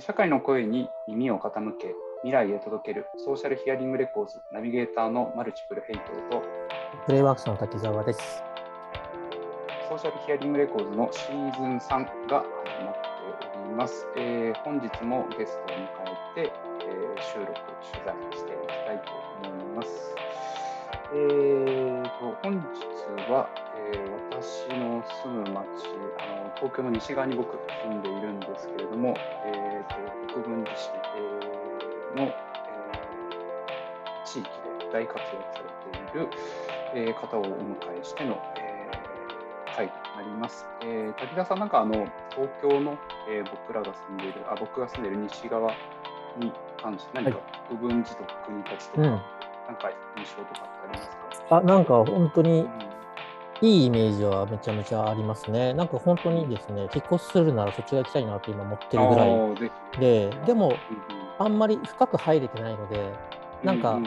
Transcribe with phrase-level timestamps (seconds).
[0.00, 6.42] 社会の声に耳を傾け未来へ届けるソーシャルヒアリングレコーズナビゲーターのマルチプルヘイトと
[7.04, 8.20] プレイワークスの滝沢です。
[9.88, 14.06] ソーシャルヒアリングレコーズのシーズン3が始まっております。
[14.16, 15.82] えー本日もゲストを迎
[16.36, 16.52] えて、
[16.84, 17.52] えー収録、
[17.90, 20.14] 取材していきたいと思います。
[21.12, 23.48] えーと本日は、
[23.90, 29.67] えー私の住む町あの、東京の西側に僕住んでいるんですけれども、えーと
[30.42, 32.38] 国分寺市、えーの、えー
[34.24, 34.50] 地域で
[34.92, 36.28] 大活躍されている、
[36.94, 40.66] えー方をお迎えしての、えー会になります。
[40.82, 42.96] えー滝田さん、なんかあの東京の、
[43.28, 45.72] えー僕らが住んでいるあ、僕が住んでいる西側
[46.38, 49.10] に関して何か国分寺と国立とか、うん。
[49.10, 49.20] なん
[49.76, 51.10] か印象とかってあります
[51.48, 52.87] か、あ、なんか本当にうん
[53.60, 55.74] いいイメージはめちゃめちゃありますね。
[55.74, 60.76] なんか本当にですね、引っ越しするならそっちが行きたいなと今思ってるぐらいで、でもうん
[61.40, 63.98] あんまり深く入れてないので、うんなんか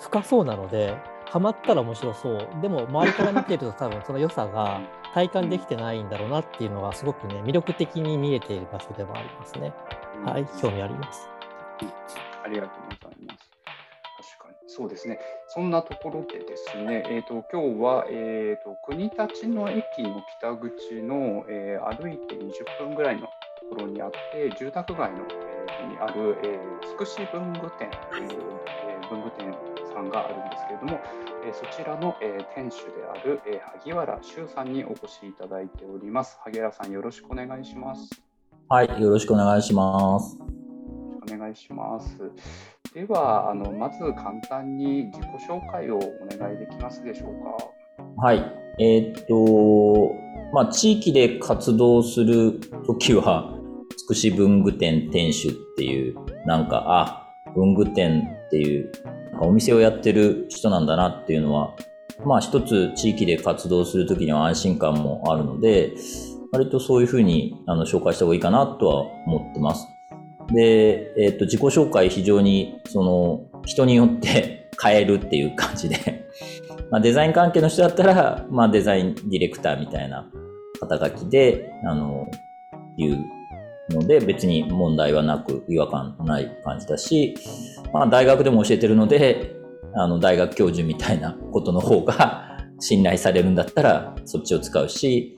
[0.00, 0.96] 深そうなので、
[1.28, 2.48] ハマったら面白そう。
[2.62, 4.80] でも周りから見てると多分その良さが
[5.12, 9.74] 体感できてないんだろうなっていうのがすごくね、魅力的に見えている場所ではありますね。
[10.20, 11.28] うんはい、興味あります。
[12.44, 13.50] ありがとうございます。
[14.38, 15.18] 確かに、そうですね。
[15.56, 23.28] そんなところでですね、えー、と今日は、えー、と国立の駅の北口の、えー歩いて20分ぐらいのと
[23.70, 28.42] ころにあって、住宅街の、えーにある、えー、つくし文具店という、
[28.86, 29.56] えー文具店
[29.94, 31.00] さんがあるんですけれども、
[31.46, 36.38] えーそちらの、えー店主である、えー萩原修さんにお越しいただいております。
[36.44, 38.10] 萩原さん、よろしくお願いします。
[38.68, 40.38] はい、よろしくお願いします。
[41.32, 42.30] お願いします。
[42.96, 46.00] では、あのまず簡単に自己紹介をお
[46.38, 48.26] 願いできますでしょうか？
[48.26, 48.38] はい、
[48.78, 50.14] えーっと、
[50.54, 53.54] まあ、地域で活動するときは、
[53.98, 56.16] つくし文具店店主っていう、
[56.46, 58.90] なんか、あ、文具店っていう、
[59.42, 61.76] お店をやってる人なんだなっていうのは、
[62.24, 65.92] まあ一つ地域で活動するときには安心感もあるので、
[66.50, 69.86] 割とそういうふうにあの紹介した方がいいかなとは思ってます。
[70.52, 75.96] で、えっと、自己紹介非常に、その、人によって 変えるっていう感じで、
[76.90, 80.30] まあ、デザイン関係の人だったら、まあ、デザインディレクターみたいな
[80.80, 82.26] 肩書きで、あの、
[82.96, 87.34] 言うので、別に問題はなく、違和感ない感じだし、
[87.92, 89.56] まあ、大学でも教えてるので、
[89.94, 95.36] あの、大学教授みたいなことの方が 信頼されるんだったら、そっちを使うし、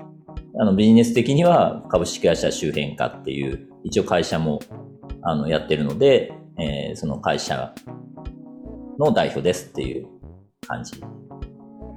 [0.59, 4.59] あの、ビジネス的には株式会社周辺化っていう、一応会社も、
[5.29, 7.73] あの、やってるので、えーその会社
[8.99, 10.09] の代表ですっていう
[10.67, 11.01] 感じ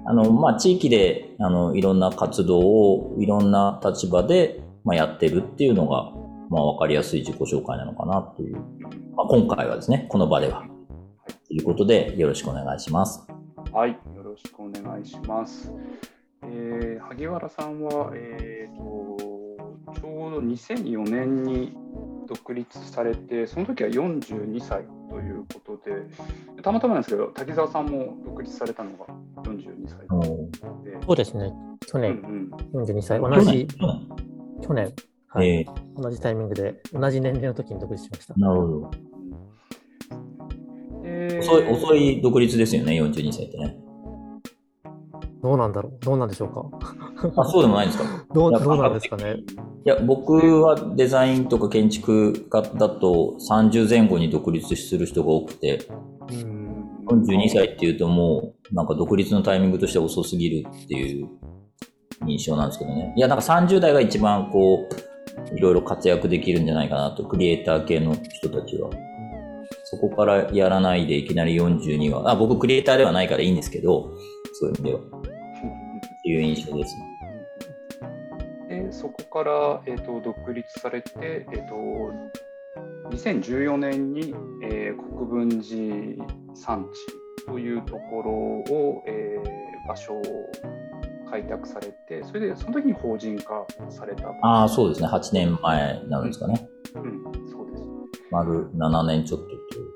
[0.05, 6.11] あの、まあ、地域で、あの、いろんな活動を、いろんな立場で、まあ、やってるっていうのが、
[6.49, 8.55] まあ、わかりやすい自己紹介なのかなという。
[9.15, 10.65] まあ、今回はですね、この場では。
[11.47, 13.25] ということで、よろしくお願いします。
[13.71, 15.71] はい、よろしくお願いします。
[16.43, 19.41] えー萩原さんは、えー、と
[19.93, 21.73] ちょうど2004年に
[22.27, 29.05] 独立されて、その時は42歳ということで、たまたまなんですけど、滝沢さんも独立されたのが
[29.43, 29.99] 42歳。
[30.83, 31.53] で、そうですね、
[31.87, 33.67] 去うん年42歳、同去じ年、
[34.61, 34.93] 去年。
[35.27, 35.47] はい。
[35.47, 35.65] え
[35.95, 38.33] 同じタイミングで、同じ年齢の時に独立しました。
[38.33, 38.39] ー。
[38.39, 38.91] なるほど。
[41.03, 43.77] えー遅い、遅い独立ですよね、42歳ってね。
[45.41, 45.97] どうなんだろう。
[46.05, 46.69] どうなんでしょうか。
[47.41, 48.25] あ、そうでもないんですか。
[48.33, 49.37] どうどうなんですかね
[49.83, 55.79] いや、僕はデザインとか建築家だと30前後に独立する人が多くて、
[57.07, 61.27] 42歳っていうともう、なんか独立のタイミングとして遅すぎるっていう
[62.27, 63.13] 印象なんですけどね。
[63.17, 68.89] いや、なんか30代が一番こう、いろいろ活躍できるんじゃないかなと、クリエイター系の人たちは。
[69.85, 74.11] そこからやらないでいきなり42は、あ、僕クリエイターではないからいいんですけど、
[74.53, 74.99] そういう意味では。
[74.99, 77.10] っていう印象ですね。
[78.91, 81.75] でそこから、えー、と独立されて、えー、と
[83.15, 88.31] 2014年に、えー国分寺産地というところ
[88.75, 90.21] を、えー場所を
[91.29, 94.29] 開拓されて、それでその時に法人化された。
[94.43, 95.07] ああ、そうですね。
[95.07, 96.69] 8年前になるんですかね。
[96.95, 97.83] うん、そうです。
[98.29, 99.90] 丸7年ちょっとっていう。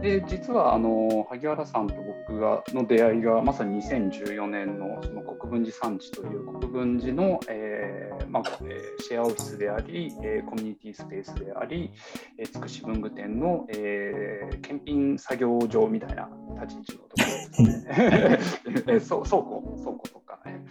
[0.00, 11.90] で実はあの萩原さんと僕がの出会いがまさに2014年のその国分寺産地という国分寺の、えーまあえーシェアオフィスであり、えーコミュニティスペースであり、
[12.38, 16.28] えー、つくし文具店の、えー検品作業場みたいな
[16.60, 17.84] 立ち位置のところですね。
[18.88, 20.64] えーそう倉庫倉庫とかね。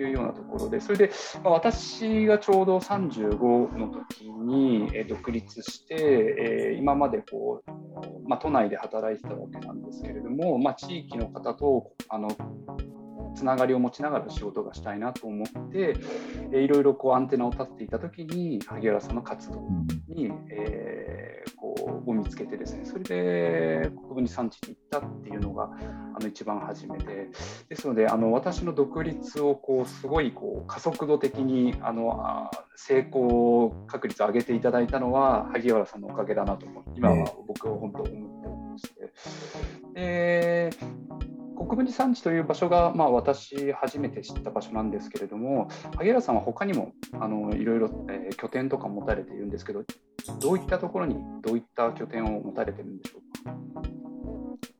[0.00, 1.10] いうようなところで、それで、
[1.44, 12.28] まあ、私がちょうど35の時に、えー、独立して、えー、今までこう、まあ、都内で働いてたわけなんですけれども、まあ、地域の方とあの
[13.40, 15.96] つながりを持ちながら仕事がしたいなと思って、
[16.52, 19.66] えー、いろいろこうアンテナを立っていた時に萩原さんの活動
[20.08, 25.70] に、えー、こうを見つけてですねそれで国分寺産地に行ったっていうのが
[26.14, 27.30] あの一番初めで
[27.70, 39.12] ですのであの私の独立をこうすごいこう加速度的にあの成功確率を上げていただいたのは萩原さんのおかげだなと思って今は僕は本当思っておりまして。
[39.94, 40.70] で
[41.60, 49.84] 国分寺山地という場所が、まあ、私初めて知った場所なんですけれども萩原さんは他にもあのいろいろ、えー、拠点とか持たれているんですけど
[50.40, 54.00] どういったところにどういった拠点を持たれてるんでしょうか？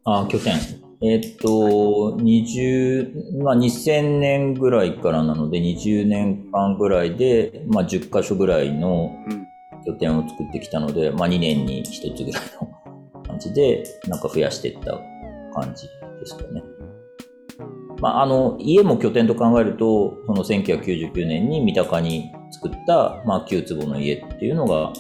[0.05, 0.55] あ拠点。
[1.03, 9.11] えー、っと、はい、20まあ、2000年ぐらいからなので20年間ぐらいで、まあ、10箇所ぐらいの
[9.87, 14.99] 拠点を作ってきたので、うん、まあ、2年に1つぐらいの感じでなんか増やしていった
[15.55, 15.87] 感じ
[16.21, 16.63] ですかね。
[18.01, 24.93] まあ、あの、家も拠点と考えると、その1999年に三鷹に作った、まあ、9坪の家っていうのが、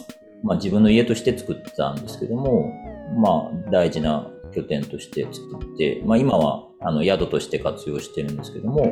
[0.42, 2.72] まあ、自分の家として作ったんですけども、
[3.16, 8.84] まあ、大事な拠点として作って、まあ、今は、あの、宿として活用してるんですけども、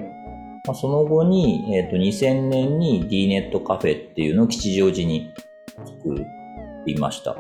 [0.66, 5.31] まあ、その後に、えっ、ー、と、2000年に D ネットカフェっていうのを吉祥寺に
[5.84, 6.14] 作
[6.86, 7.36] りました。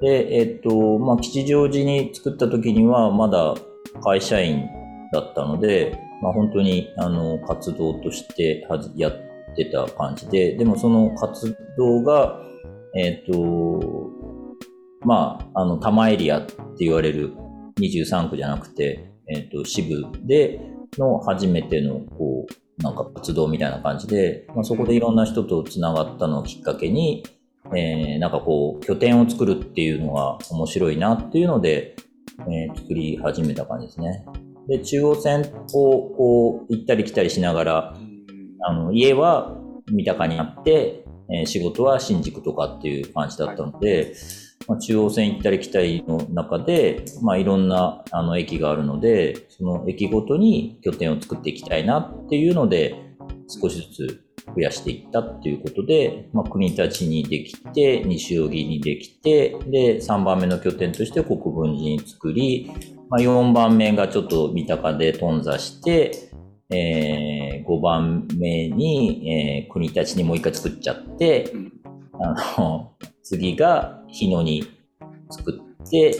[0.00, 3.54] で、えっ、ー、と、まあ、吉祥寺に作った時には、まだ
[4.02, 4.68] 会社員
[5.12, 9.12] だったので、まあ、本当にあの活動としてやっ
[9.56, 12.40] てた感じで、でもその活動が、
[12.96, 14.10] えっ、ー、と、
[15.04, 17.34] まあ、あの、多摩エリアって言われる
[17.78, 20.60] 23区じゃなくて、えっ、ー、と、支部で
[20.96, 27.24] の初めての、こう、なんか活動みたいな感じで、まあ、そこでいろんな人と繋がったのをきっかけに、
[27.74, 31.96] えー、なんかこう、拠点を作るっていうのが面白いなっていうので、
[32.40, 34.24] えー、作り始めた感じですね。
[34.68, 35.40] で、中央線
[35.74, 37.96] をこう行ったり来たりしながら、
[38.66, 39.56] あの、家は
[39.90, 44.12] 三鷹にあって、えー、仕事は新宿とかっていう感じだったので、はい、
[44.68, 52.94] まあ、中央線行ったり来たりの中で、まあ、いろんなあの駅があるので、その駅ごとに拠点を作っていきたいなっていうので、
[53.48, 62.70] 少しずつ増やしていったっていうことで、まあ、国立にできて、西荻にできて、で、3番目の拠点として国分寺に作り、
[63.08, 66.30] まあ、4番目がちょっと三鷹で頓挫して、
[66.70, 71.52] えー、5番目に、えー、国立にもう一回作っちゃって、
[72.20, 72.92] あの、
[73.22, 74.64] 次が日野に
[75.30, 76.16] 作って、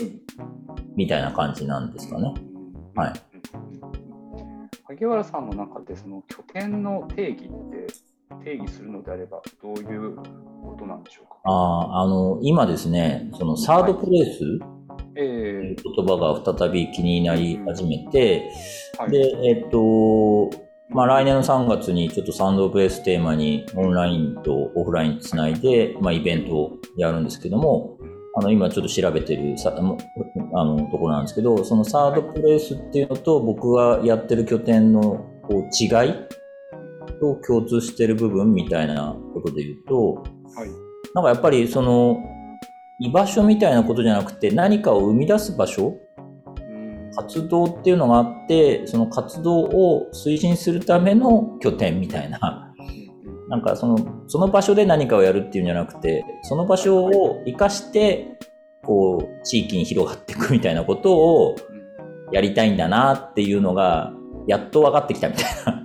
[0.96, 2.34] みたいな感じなんですかね。
[2.94, 3.12] はい。
[4.86, 7.86] 萩原さんの中でその拠点の定義って
[8.44, 11.36] 定義するのであれば、どういうことなんでしょうか？
[11.44, 14.40] ああの、今ですね、そのサードプレイス、
[15.16, 15.72] えい。
[15.72, 18.50] う言葉が再び気になり始めて、
[18.98, 20.50] はい、で、えっ、と、
[20.90, 27.98] まあ、来年の3月にちょっとサンドプレイステーマにオンラインとオフラインつないで、まあ、イベントをやるんですけども、
[28.36, 29.96] あの、今ちょっと調べてるさ、あの、
[30.90, 36.14] ところなんですけど、そのサードプレイスっていうのと僕がやってる拠点のこう違い
[37.24, 40.24] と共通してる部分みたいなことで言うと、はい、
[41.14, 42.18] なんかやっぱりその
[43.00, 45.96] 居場所みたいなことじゃなくて何かを生み出す場所
[47.16, 52.60] 活動っていうのがあってその活動を推進するための拠点みたいな。
[53.46, 58.38] なんかそのその場所で何かをやるっていうんじゃなくてその場所を生かして
[58.82, 61.54] こう地域に広がっていくみたいなことを
[62.32, 64.12] やりたいんだなっていうのが
[64.46, 65.83] やっと分かってきたみたいな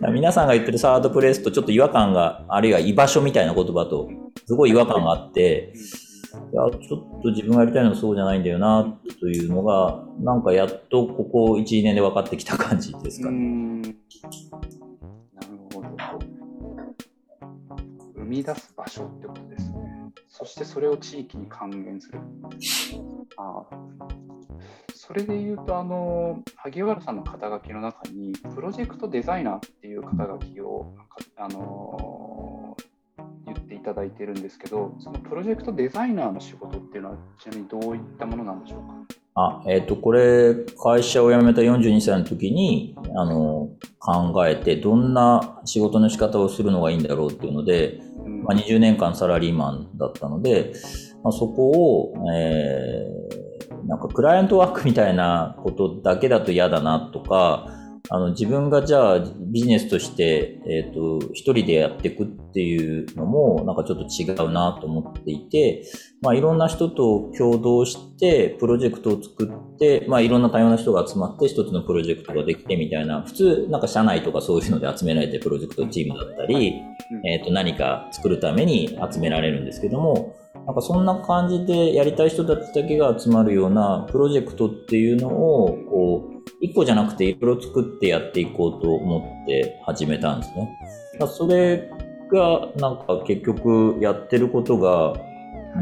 [0.00, 4.08] 皆さんが言ってるサードプレイスとちょっと違和感が、あるいは居場所みたいな言葉と、
[4.46, 5.72] すごい違和感があって、
[6.52, 13.82] いや、ちょっと自分がやりたいのはそうじゃないんだよな、というのが、なんかやっとここ1、2年で分かってきた感じですかね。
[13.82, 15.88] なるほど。
[18.16, 19.75] 生み出す場所ってことですね。
[20.38, 22.20] そしてそれを地域に還元する。
[23.38, 23.62] あ
[24.94, 30.94] それでいうとあの萩原さんの肩書きの中にプロジェクトデザイナーっていう肩書きを
[31.36, 32.65] あの
[33.46, 39.16] 言っていただいてるんですけどそのプロジェクトデザイナーの仕事っていうのはちなみにどういったものなんでしょうか？
[39.38, 48.00] あ、えっ、ー、と、これ、会社を辞めた42歳の時に、あの、考えて、どんな仕事の仕方をするのがいいんだろうっていうので、
[48.44, 50.72] まあ、20年間サラリーマンだったので、
[51.22, 57.68] まあ、そこを、えー、なんかクライアントワークみたいなことだけだと嫌だなとか、
[58.08, 65.84] あの自分がじゃあビジネスとして、えっ、ー、と、一人でやっていくっていうのもなんかちょっと違うなと思っていて、
[66.22, 76.74] まあいろんな人と共同してプロジェクトを作って、まあいろんな多様な人が集まって一つのプロジェクトができてみたいな、普通なんか社内とかそういうので集められてプロジェクトチームだったり、
[77.24, 90.78] えっ、ー、と何か作るために集められるんですけども、なんかそんな感じでやりたい人たちだけが集まるようなプロジェクトっていうのを、こう、一個じゃなくていろいろ作ってやっていこうと思って始めたんですね。
[91.28, 91.90] それ
[92.32, 95.14] がなんか結局やってることが、う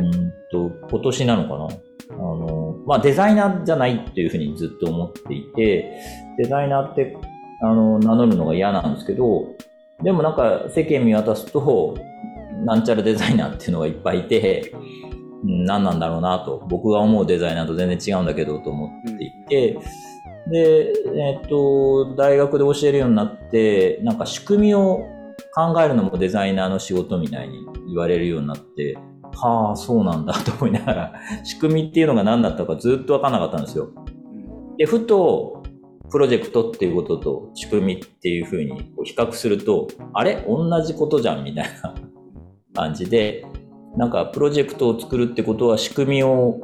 [0.02, 1.68] んと今年なのかな？
[2.10, 6.00] あの、まあ、デザイナーじゃないっていうふうにずっと思っていて、
[6.36, 7.16] デザイナーって
[7.62, 9.46] あの名乗るのが嫌なんですけど、
[10.02, 11.96] でもなんか世間見渡すと、
[12.64, 14.72] なんちゃらデザイナーっていうのがいっぱいいて、
[15.44, 19.78] 何なんだろうなと、僕が思うデザイナーと全然違うんだけどと思っていて、
[20.50, 25.06] で、えっ、と、大学で教えるようになって、なんか仕組みを
[25.54, 28.96] 考えるのもデザイナーの仕事みたいに言われるようになって、
[29.36, 31.12] はあ、そうなんだと思いながら、
[31.44, 33.88] 仕組みっていうのが何だったかずっとわかんなかったんですよ。
[34.78, 35.62] で、ふと、
[36.10, 40.44] プロジェクトっていうことと仕組みっていうふうに比較すると、あれ？
[40.46, 41.94] 同じことじゃんみたいな
[42.74, 43.44] 感じで、
[43.96, 46.60] なんかプロジェクトを作るってことは仕組みを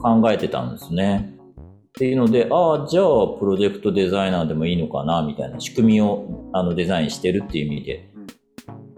[0.00, 1.34] 考えてたんですね。
[1.56, 3.04] っていうので、ああ、じゃあ、
[3.38, 8.10] プロジェクトデザイナーでもいいのかな、みたいな仕組みをあのデザインしてるっていう意味で。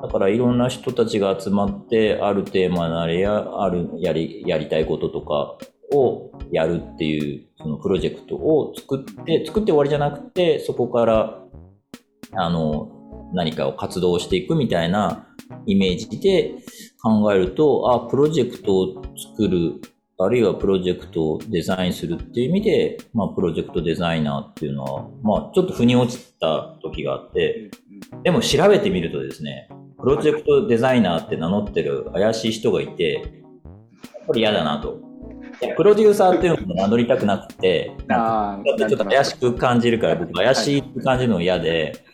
[0.02, 5.58] だから、いろんな人たちが集まって、あるテーマなりや、ある、やり、やりたいこととか
[5.94, 11.42] をやるっていう、そのプロジェクトを作って、作って終わりじゃなくて、そこから、
[12.32, 15.25] あの、何かを活動していくみたいな
[15.66, 16.54] イメージで
[17.02, 19.02] 考えると、あ、プロジェクトを
[19.34, 19.80] 作る
[20.18, 27.70] あるいはプロジェクトをデザインするっていう意味で、まあ、プロジェクトデザイナーっていうのは、まあ、ちょっと腑に落ちた時があって、
[28.22, 33.42] でも調べてみるとですね、プロジェクトデザイナーって名乗ってる怪しい人がいて、
[34.26, 35.00] これ嫌だなと。
[35.76, 42.04] プロデューサーっていうのも名乗りたくなくて、なんかちょっと怪しく感じるから、僕怪しいって感じるの嫌で、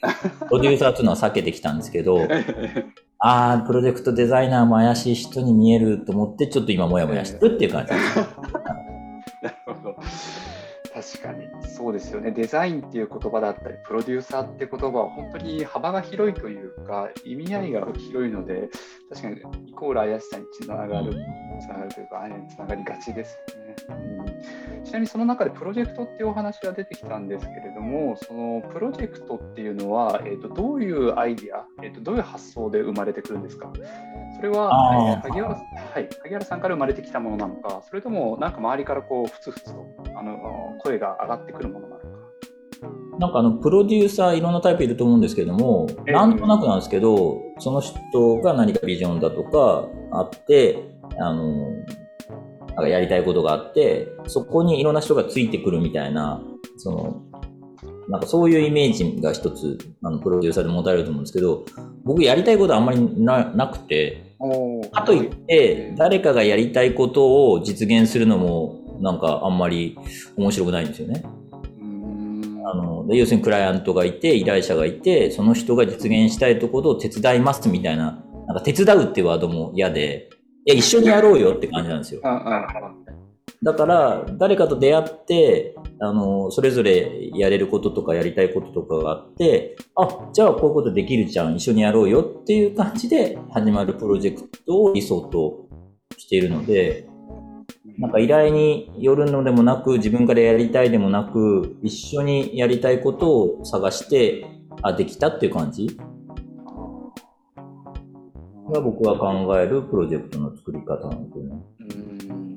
[0.49, 2.19] プロデューサーっていうのは避けてきたんですけど、
[3.25, 8.17] ああ、プロジェクトデザイナーも怪しい人に見えると思って、ちょっと今もやもやしてるっていう感じです。
[9.43, 9.97] なるほど。
[10.93, 18.69] 確かにそうですよねデザインっていう言葉だったりプロデューサーって言葉は本当に幅が広いというか意味合いが広いので
[19.09, 21.13] 確かにイコール怪しさにつながる
[21.61, 23.39] つながるというかつながりがちです
[23.89, 23.97] よね、
[24.29, 24.32] うん、
[24.85, 33.73] ちなみにその中でプロジェクトっていうお話が出てきたんですけれどもそのプロジェクトっていうのは、えーと、どういうアイディア、えーと、どういう発想で生まれてくるんですか？
[34.37, 40.39] それは、えー、萩原はい、萩原さんから生まれてきたものなのかそれともなんか周りからこうふつふつとあの
[40.81, 42.07] 声が上がってくるものなのか？
[43.19, 50.83] なんかあの、プロデューサーいろんなタイプいると思うんですけども、えー、なんとなくなんですけど、その人が何かビジョンだとかあって、
[51.21, 51.71] あの、
[52.75, 56.41] なんかやりたいことがあって、そこにいろんな人がついてくるみたいな、
[56.77, 57.23] その、
[58.09, 61.65] なんかそういうイメージが一つ、あの、プロデューサーで持たれると思うんですけど、
[62.05, 64.37] 僕やりたいことあんまりななくて、
[64.93, 69.99] かといって、誰かがやりたいことを実現するのもなんかあんまり
[70.37, 71.23] 面白くないんですよね。
[72.65, 82.21] あの要するにクライアントがいて依頼者がいてその人が実現したいところを手伝いますみたいななんか手伝うってワードも嫌でいや一緒にやろうよって感じなんですよ。
[83.63, 95.69] だから誰かと出会ってあのそれぞれやれることとかやりたいこととかがあってあじゃあこういうことできるじゃん一緒にやろうよっていう感じで始まるプロジェクトを理想と
[96.19, 97.07] しているので
[97.99, 104.47] なんか依頼によるのでもなく、自分からやりたいでもなく、一緒にやりたいことを探して、
[104.83, 105.99] あ、できたっていう感じ
[108.73, 111.63] が僕が考えるプロジェクトの作り方なんですよね。
[111.81, 112.57] うん。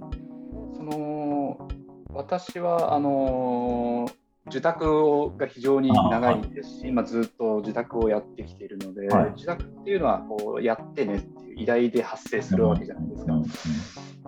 [0.76, 1.68] その
[2.10, 4.10] 私はあの
[4.48, 13.34] 受託が非常に長いですし、今ずっと受託をやってきているので、はい、受託っていうのはこうやってねっていう依頼で発生するわけじゃないですか。
[13.34, 13.46] うんうん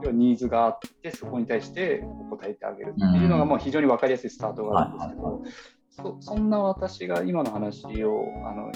[0.04, 5.44] 要はニーズがあってそこに対して答えてあげるっていうのがもう非常に分かりやすいスタートがあるんですけど、
[5.90, 8.72] そそんな私が今の話をあの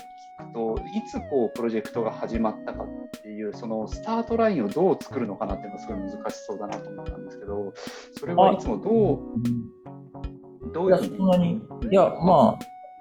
[0.54, 7.74] といつこうプロジェクトが始まったかっていうそのスタートラインをどう作るのかなっていうのがすごい難しそうだなと思ったんですけど
[8.18, 12.58] それはいつもどうどういうふうにそんなにいやま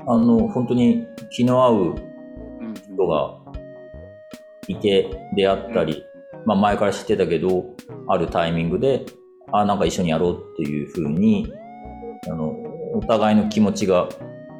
[0.07, 1.95] ああの本当に気の合う
[2.95, 3.41] 人が
[4.71, 6.05] いて出会ったり、
[6.47, 7.65] まあ、前から知ってたけど、
[8.09, 9.07] あるタイミングで、
[9.53, 11.53] あ、なんか一緒にやろうっていうふうに、
[12.29, 12.55] あの、
[12.95, 14.09] お互いの気持ちが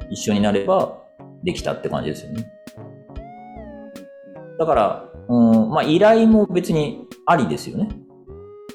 [0.09, 0.97] 一緒になれば
[1.43, 2.45] できたって感じですよね。
[4.61, 7.89] だから、うん、まあ依頼も別にありですよね。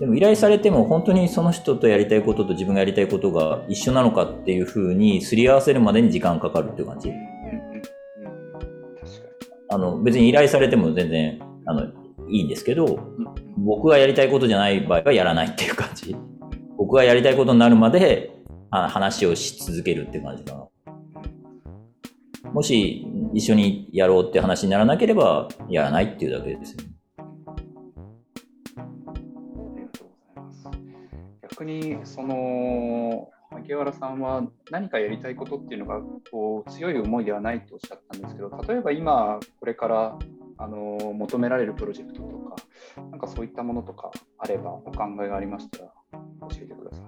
[0.01, 7.13] でも依頼されても本当にその人とやりたいことと自分がやりたいことが一緒なのかっていうふうにすり合わせるまでに時間かかるっていう感じ。
[9.69, 11.85] あの別に依頼されても全然あの
[12.29, 12.99] いいんですけど、に。
[13.59, 16.17] 僕がやりたいことじゃない場合はやらないっていう感じ。
[16.77, 18.33] 僕がやりたいことになるまで
[18.71, 20.67] あ話をし続けるっていう感じかな。
[22.53, 26.91] もし一緒にやろうって話にならなければやらないっていうだけですよね。
[27.19, 27.23] あ
[29.77, 30.69] りがとうございます。
[31.43, 40.19] 逆に、その、萩原さんは何かやりたいことっていうのがこう強い思いではないとおっしゃったんですけど、例えば今、これから
[40.59, 42.57] あの求められるプロジェクトとか、
[43.11, 47.05] なんかそういったものとかあれば、お考えがありましたら教えてください。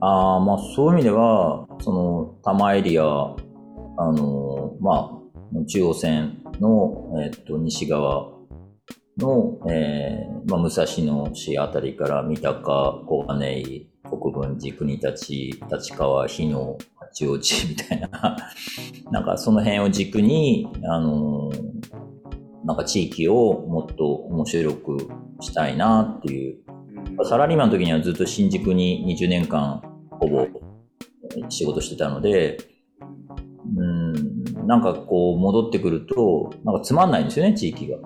[0.00, 5.17] ああ、まあそういう意味では、その多摩エリア、あの、まあ、
[5.66, 8.32] 中央線の、えっと、西側
[9.18, 18.36] の、えーまあ、武蔵野市あたりから三鷹、小金井、国分寺、国立、立川、日野、八王子みたいな、
[19.10, 21.50] なんかその辺を軸に、あの、
[22.64, 25.08] なんか地域をもっと面白く
[25.40, 26.58] したいなっていう。
[27.18, 27.26] うん。
[27.26, 30.46] サラリーマンの時にはずっと新宿に20年間ほぼ
[31.48, 32.64] 仕事してたので、うん、
[34.68, 37.96] なんかこう戻ってくると、なんかつまんないんですよね、地域が。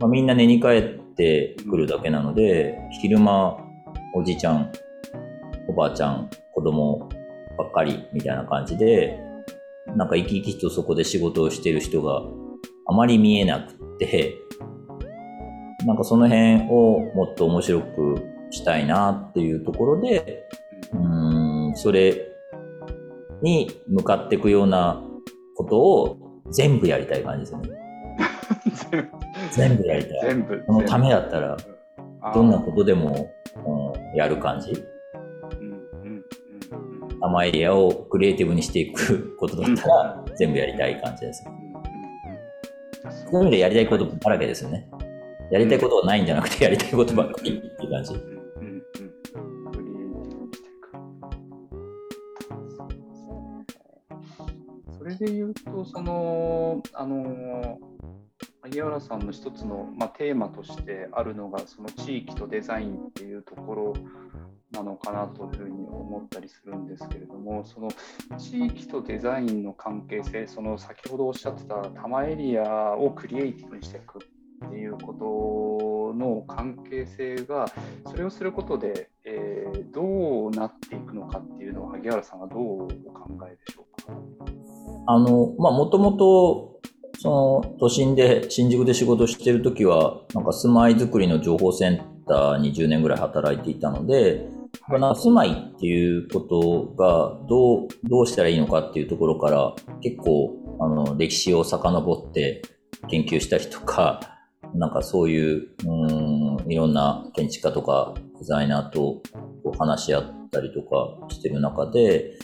[0.00, 3.56] まあ、みんな寝に帰ってくるだけなので、昼間、
[4.16, 4.72] おじいちゃん、
[5.68, 7.08] おばあちゃん、子供
[7.56, 9.20] ばっかりみたいな感じで、
[9.94, 12.22] なんか生き生きとそこで仕事をしてる人が
[12.86, 14.34] あまり見えなくって、
[15.86, 18.16] なんかその辺をもっと面白く
[18.50, 20.42] したいなっていうところで、
[20.92, 22.20] うーん、それ
[23.42, 25.04] に向かっていくような
[25.58, 26.18] ことを
[26.50, 27.70] 全部やりたい感じですよね。
[29.50, 30.20] 全部やりたい。
[30.22, 30.62] 全部。
[30.64, 31.56] そのためだったら、
[32.32, 33.28] どんなことでも、
[33.66, 34.72] うんやる感じ。
[37.20, 41.44] 甘エリアをクリエイティブにしていくことだったら、全部やりたい感じです。
[43.30, 44.88] そういう意味でやりたいことだらけですよね。
[45.50, 48.37] やりたいことはないんじゃなくて、やりたいことばっかりっていう感じ。
[55.08, 57.78] れで言うと、その、あの、
[58.62, 63.94] 萩原さんの一つの、まあ、テーマとしてあるのが、その地域とデザインっていうところ
[64.72, 67.88] なのかなというふうに思ったりするんですけれども、その
[68.36, 74.18] 地域とデザインの関係性、その先ほどおっしゃってた多摩エリアをクリエイティブにしていく
[74.66, 77.66] っていうことの関係性が、
[78.06, 83.97] それをすることで、えーどうなっていくのかっていうのを萩原さんはどうお考えでしょうか？
[85.10, 86.80] あの、まあ、もともと、
[87.18, 94.46] その、都心で、新宿で仕事してるときは、なんか住まいづくりの情報センターに10年ぐらい働いていたので、
[94.86, 102.60] まあなんか住まいっていうことがどう、どうしたらいいのかっていうところから、結構、あの、歴史を遡って
[103.08, 104.20] 研究したりとか、
[104.74, 109.22] なんかそういう、うーん、いろんな建築家とかデザイナーと
[109.78, 112.34] 話し合ったりとかしてる中で、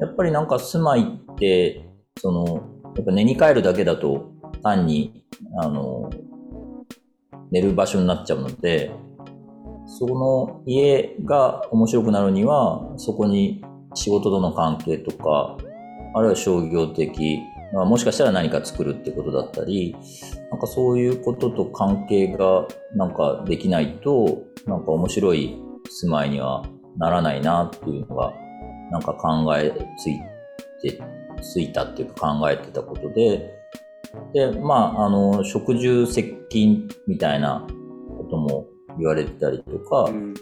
[0.00, 1.87] やっぱりなんか住まいって、
[2.20, 2.44] その、
[2.96, 5.24] やっぱ寝に帰るだけだと単に、
[5.58, 6.10] あの、
[7.50, 8.90] 寝る場所になっちゃうので、
[9.86, 15.56] その家が面白くなるには、そこに仕事との関係とか、
[16.14, 17.38] あるいは商業的、
[17.72, 19.96] まあ、もしかしたら何か作るってことだったり、
[20.50, 26.64] なんかそういうことと関係がなんかできないと、なんか面白い住まいには
[26.98, 28.32] ならないなっていうのが、
[28.90, 30.18] なんか考えつい
[30.82, 31.00] て、
[31.40, 33.54] ついたっていうか考えてたことで、
[34.32, 37.66] で、まあ、あの、食住接近みたいな
[38.16, 38.66] ことも
[38.98, 40.34] 言われてたりとか、うん。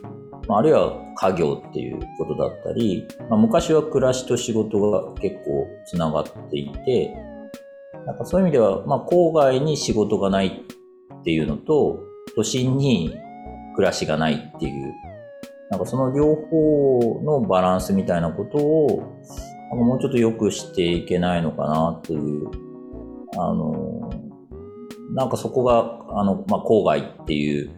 [0.48, 7.14] まあ、あるいは家業っていうことだったり、まあ、昔は暮らしと仕事が結構つながっていて、
[8.06, 10.64] なんかそういう意味では、まあ、郊外に仕事がない
[11.18, 12.00] っていうのと、
[12.36, 13.16] 都心に
[13.74, 14.94] 暮らしがないっていう、
[15.70, 19.02] なんかその両方のバランスみたいなことを、
[19.70, 22.50] なんかもうちょっと良くしていけないのかなっていう、
[23.38, 24.10] あの、
[25.12, 27.70] なんかそこが、あの、まあ、郊外っていう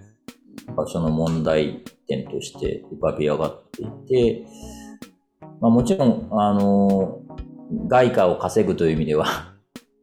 [0.76, 4.46] 場所の問題点として浮かび上がっていて、
[5.60, 7.20] まあ、もちろん、あの、
[7.88, 9.24] 外貨を稼ぐという意味では、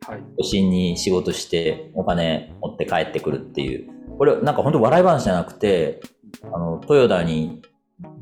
[0.08, 0.24] はい。
[0.38, 6.02] 都心に仕事してお金持って帰ってくるっていう、これなんか本当笑い話じゃなくて、
[6.44, 7.62] あの、豊田に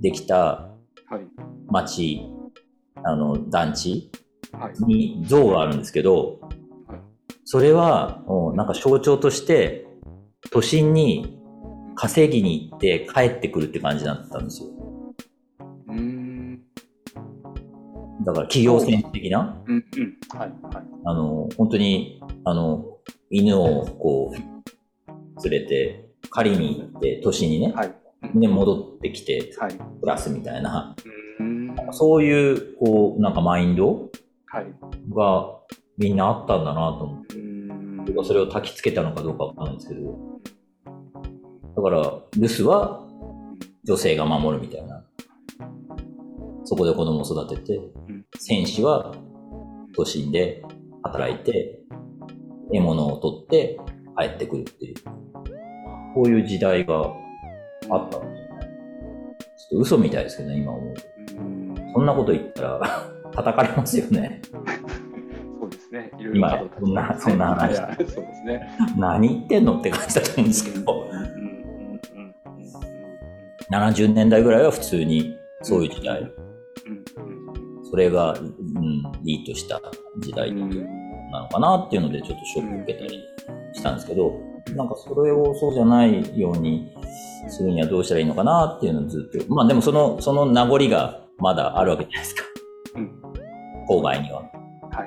[0.02, 0.70] できた
[1.10, 1.28] はい。
[1.68, 2.33] 町、
[3.04, 4.12] あの、団地
[4.52, 4.74] はい。
[4.86, 6.40] に像があるんですけど
[6.88, 7.00] はい、
[7.44, 8.24] それは
[8.56, 9.88] なんか象徴として
[10.52, 11.40] 都心に
[11.96, 14.70] 稼ぎに行って帰ってくるって感じだったんですよ。
[18.26, 20.18] だから企業戦士的な、うんうん。
[20.38, 20.84] はいはい。
[21.06, 22.98] あの、本当に、あの、
[23.30, 24.36] 犬をこう、
[25.50, 27.94] 連れて、狩りに行って、都心にね、はい。
[28.36, 29.74] で、戻ってきて、はい。
[29.74, 31.14] 暮らすみたいな、うーん。
[31.92, 34.10] そういう、こう、なんかマインド
[34.46, 34.66] はい。
[35.14, 35.60] が
[35.98, 38.26] みんなあったんだなと思って、うーん。
[38.26, 40.18] それを焚き付けたのかどうかわかんないですけど、
[41.76, 42.02] だから、
[42.38, 43.08] 留守は
[43.84, 45.04] 女性が守るみたいな。
[46.66, 49.14] そこで子供を育ててん、戦士は
[49.96, 50.64] 都心で
[51.04, 51.80] 働いて、
[52.72, 53.80] 獲物を取って
[54.18, 54.96] 帰ってくるっていう、
[56.16, 57.14] こういう時代が
[57.90, 58.68] あったんですよね。
[59.40, 61.02] ちょっと嘘みたいですけどね、今思うと。
[61.96, 64.42] うんそんなこと言ったら叩かれますよね。
[65.60, 66.12] そうですね。
[66.20, 67.76] いろいろ今そんなそんな話。
[67.76, 68.78] そうですね。
[68.98, 71.34] 何言ってんのって感じだと思うんですけど、うんうんうん
[73.72, 76.34] 70年代ぐらいは普通にそういう時代、うんうん
[77.90, 79.80] それが、うん、リードした
[80.18, 80.70] 時代うん
[81.32, 83.24] なのかなっていうのでちょっとショック受けたり
[83.74, 84.34] したんですけど、
[84.76, 86.92] なんかそれをそうじゃないように
[87.50, 92.44] するにはどうしたらいいのかなっていうのをずっと、まあでもその、その名残がまだあるわけじゃないですか。
[92.96, 93.24] うん
[93.90, 94.44] 郊外には。
[94.92, 95.04] は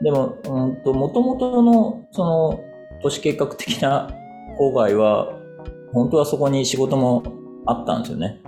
[0.00, 0.04] い。
[0.04, 2.60] でも、うんと、もともとの、その、
[3.02, 4.10] 都市計画的な
[4.58, 5.32] 郊外は、
[5.92, 7.22] 本当はそこに仕事も
[7.66, 8.40] あったんですよね。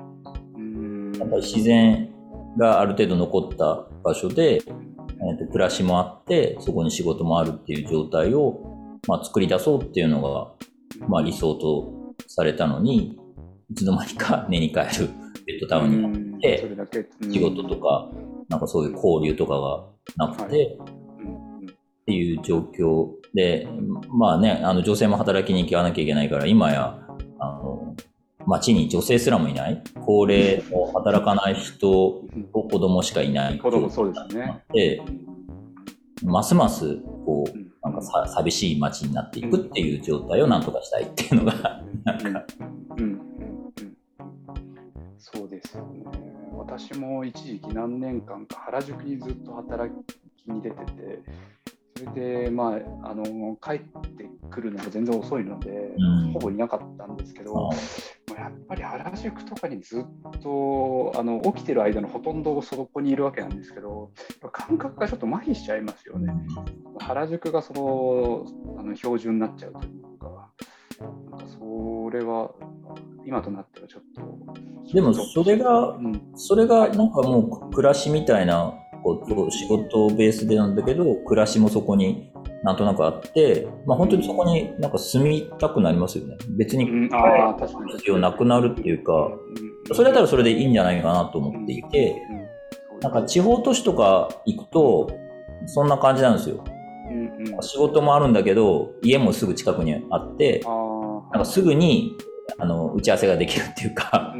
[0.56, 2.10] うんやっぱり自然
[2.58, 13.16] がある程度残った場所で、えーと暮らしもあって、そこに仕事もあるっていう状態を、まあ、作り出そうっていうのが、まあ、理想とされたのに、
[13.70, 15.08] いつの間にか寝に帰る
[15.46, 16.64] ベッドタウンにて、
[17.30, 18.10] 仕事とか、
[18.48, 19.54] なんかそういう交流とか
[20.16, 20.78] がなくて、
[22.02, 23.68] っていう状況で、
[24.10, 26.98] まあね、あの女性も働きに行かなきゃいけないから、今や、
[27.38, 27.94] あの、
[28.46, 31.78] 街に女性すらもいない、高齢の働かない人
[32.52, 33.58] と子供しかいない。
[33.58, 34.62] 子供そうですね。
[34.72, 35.02] で、
[36.24, 36.96] ますます、
[37.26, 42.44] こう、うんなんかさ寂しい街になっていくっていう状態をなんとかしたいっていうのが、なんか、
[42.96, 43.04] うん。
[43.04, 43.12] うん。
[43.12, 43.96] うん。
[45.18, 46.27] そうですよね。
[46.78, 49.92] 私も一時期何年間か原宿にずっと働
[50.36, 51.22] きに出てて、
[51.96, 56.32] それで、まあ、あの帰ってくるのが全然遅いので、うん。
[56.34, 57.70] ほぼいなかったんですけど、
[58.36, 64.12] やっぱり原宿とかにずっとあの起きてる間のほとんどをそこにいるわけなんですけど、
[64.52, 66.32] 感覚がちょっと麻痺しちゃいますよね。
[67.00, 68.46] 原宿がその
[68.78, 70.52] あの標準になっちゃうというか、
[71.00, 72.50] なんかそれは
[73.24, 74.92] 今となってはちょっと。
[74.92, 82.32] でもそれがうん、それがなんかもう暮らしみたいなこと、仕事ベースでなんだけど、暮らしもそこに
[82.64, 86.36] なんとなくあって、まあ本当にそこになんか住みたくなりますよね。
[86.56, 86.86] 別に。
[86.86, 92.22] 必要なくなるっていうか、うん、それだったらそれでいいんじゃないかなと思っていて、
[92.94, 95.10] うん、なんか地方都市とか行くと、
[95.66, 96.64] そんな感じなんですよ。
[97.10, 100.68] うんうん、あ仕事もあるんだけど、家もすぐ近くにあって、あ、
[101.38, 102.16] なんかすぐに
[102.58, 104.34] あの打ち合わせができるっていうか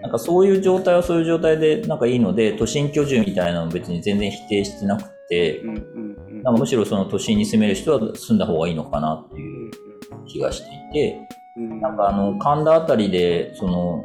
[0.00, 6.42] なんかそういう状態はそういう状態でなんかいいので、都心居住みたいなの別に全然否定してなくて、うんうんうん。
[6.42, 9.70] なんかむしろその都心に住める人は住んだ方がいいのかなっていう
[10.26, 11.80] 気がしていて、うん。
[11.80, 14.04] なんかあの、神田あたりで、その、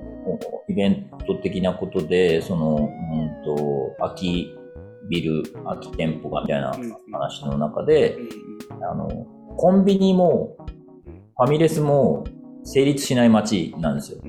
[0.68, 4.56] イベント的なことで、その、うんと、空き
[5.10, 6.74] ビル、空き店舗がみたいな
[7.12, 8.18] 話の中で、
[8.82, 9.08] あの、
[9.58, 10.58] コンビニも、
[11.38, 12.24] ファミレスも
[12.63, 14.19] 成立しない街なんですよ。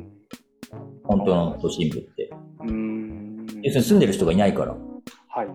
[1.05, 2.31] 本当の都心部って。
[2.67, 5.49] うん要するに住んでる人がいないから、はい。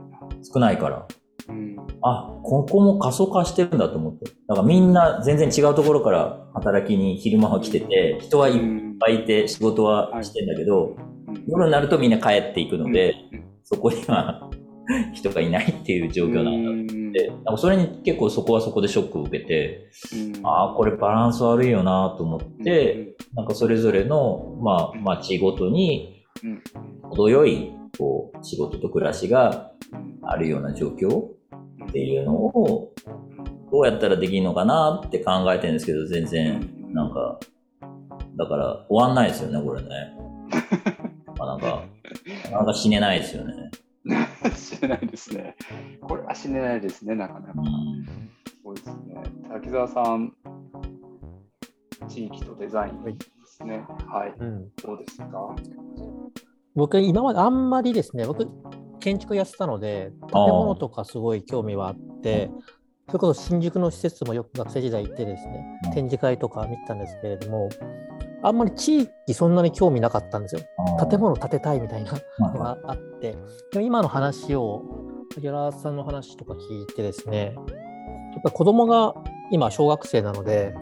[0.54, 1.08] 少ないから。
[1.50, 4.26] うんあ、ここも過疎化してるんだと思って。
[4.48, 8.62] だからみんな全然違うところから働きに昼間は来てて、人はいっ
[9.00, 10.96] ぱいいて仕事はしてんだけど、
[11.48, 13.16] 夜になるとみんな帰っていくので、
[13.64, 14.50] そこには
[15.14, 19.90] 人がいないっていう状況なんだって、なんかそれに結構そこはそこでショックを受けて、
[20.44, 26.62] ああ、これバランス悪いよなと思って、なんかそれぞれの、まあ、街ごとにうん、
[27.10, 29.72] 程よい、こう、仕事と暮らしが
[30.22, 31.24] あるような状況
[31.88, 32.94] っていうのを、
[33.72, 37.40] どうやったらできるのかなって考えてるんですけど、全然、なんか、
[38.36, 39.88] だから終わんないですよね、これね。
[41.38, 41.84] まあなんか、
[42.46, 43.54] なかなか死ねないですよね。
[44.80, 45.56] 死ねないですね。
[46.02, 47.54] これは死ねないですね、なかなか。
[47.58, 48.30] うん
[48.64, 49.24] そうですね。
[49.52, 50.34] 滝沢さん、
[52.08, 53.16] 地域とデザインで
[53.46, 53.84] すね。
[54.06, 54.34] はい。
[54.38, 55.56] うん、どうですか？
[56.76, 58.48] 僕、今まであんまりですね、僕、
[59.00, 62.52] 建築やってたので、建物とかすごい興味はあって、
[63.08, 67.70] それこそ新宿の施設もよく学生時代行ってですね、うん展示会とか見てたんですけれども、
[68.42, 70.62] あんまり地域そんなに興味なかったんですよ。
[71.10, 72.12] 建物建てたいみたいな。
[72.12, 73.38] はいのがあって、
[73.74, 74.84] でも今の話を、
[75.36, 79.14] 萩原さんの話とか聞いてですね、やっぱり子供が
[79.52, 80.74] 今小学生なので、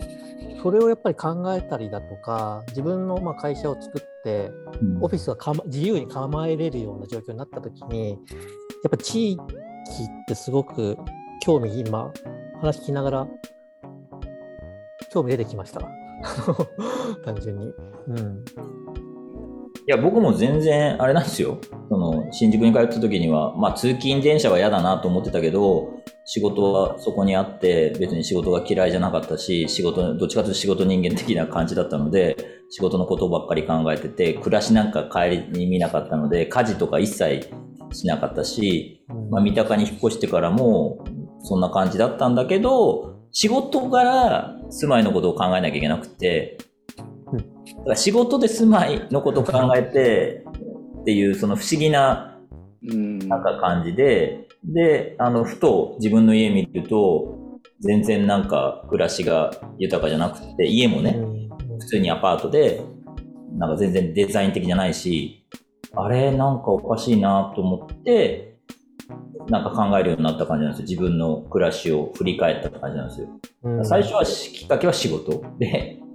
[0.62, 5.04] それをやっぱり考えたりだとか、自分のまあ会社を作って、うん。
[5.04, 9.46] オフィスがかま自由に構えれるような状況になった時に、やっぱ地域っ
[10.28, 10.98] てすごく
[11.42, 12.12] 興味、今、
[12.62, 13.28] 話聞きながら、
[15.12, 15.82] 興味出てきました。
[17.28, 17.74] 単純に。
[18.08, 18.46] うん。
[19.86, 21.60] いや、僕も全然、あれなんですよ。
[21.90, 25.90] その、新宿に通った時には、まあ、通勤電車は嫌だなと思ってたけど、
[26.26, 32.36] 仕事はそこにあって、別に仕事が嫌いじゃなかったし、仕事、どっちかというと仕事人間的な感じだったので、
[32.70, 37.50] 仕事のことばっかり考えてて、暮らしなんか帰りに見なかったので、家事とか一切
[37.94, 41.06] しなかったし、うんまあ、三鷹に引っ越してからも、
[41.44, 46.67] そんな感じだったんだけど、仕事柄、住まいのことを考えなきゃいけなくて、うん
[47.34, 50.46] だから仕事で住まいのことを考えて、
[51.02, 52.38] っていう、その不思議な、
[52.90, 53.20] うん。
[53.20, 61.38] なんか感じで、で、あの、ふと自分の家見ると、全然なんか暮らしが豊かじゃなくて、家もね、うん
[61.80, 62.82] 普通にアパートで、
[63.58, 65.46] なんか全然デザイン的じゃないし、
[65.96, 68.58] あれなんかおかしいなと思って、
[69.48, 70.88] なんか考えるようになった感じなんですよ。
[70.90, 73.30] 自分の暮らしを振り返った感じなんですよ。
[73.64, 76.07] うん最初はしきっかけは仕事で、うん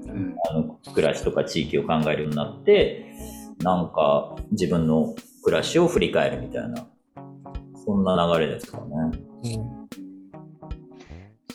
[0.51, 3.13] あの暮らしとか地域を考えるようになって、
[3.59, 6.87] なんか自分の暮らしを振り返るみたいな、
[7.85, 8.85] そんな流れですかね。
[9.57, 9.83] うん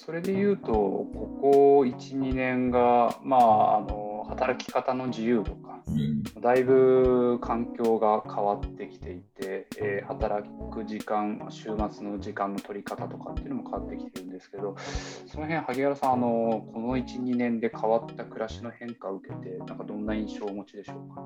[0.07, 6.23] それで言うと、ここ1、2年が、まあ、あの働き方の自由とか、うん。
[6.41, 14.75] だいぶ環境が変わってきていて、えー働く時間、週末の時間の取り方とかっていうのも変わってきてるんですけど、
[15.27, 21.23] その辺、萩原さん、あのこの1、2年で変わった暮らしの変化を受けて、なんかどんな印象をお持ちでしょうか？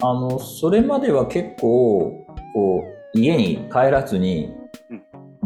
[0.00, 4.52] あの、それまでは結構、こう、家に帰らずに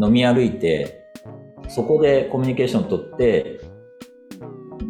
[0.01, 1.05] 飲み歩いて、
[1.69, 3.56] そこでコミュニケーション取って、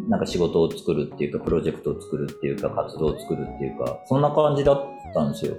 [0.07, 5.55] なんか仕事を作るっていうか、プロジェクトを作るっていうか、活動を作るっていうか、そんな感じだったんですよ。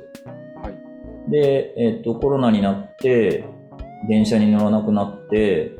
[0.62, 1.30] はい。
[1.30, 3.44] で、えっと、コロナになって、
[4.08, 5.76] 電車に乗らなくなって、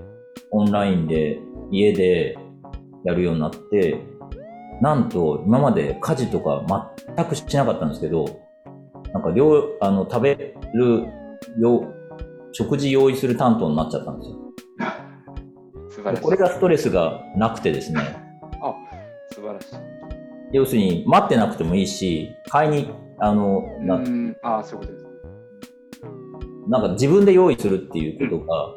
[0.50, 2.38] オンラインで、家で
[3.04, 4.02] やるようになって、
[4.80, 6.64] なんと、今まで家事とか
[7.16, 8.24] 全くしなかったんですけど、
[9.12, 11.06] なんか、料、あの、食べる、
[11.58, 11.86] よ、
[12.52, 14.36] 食事用意する担当になっちゃったんですよ。
[16.22, 18.27] これがストレスがなくてですね、
[19.48, 19.76] 晴らしい。
[20.52, 25.08] 要するに待ってなくてもいいし、買いに、あの、なうん、あそういうことです。
[26.68, 28.76] なんか自分で用意するっていうことが、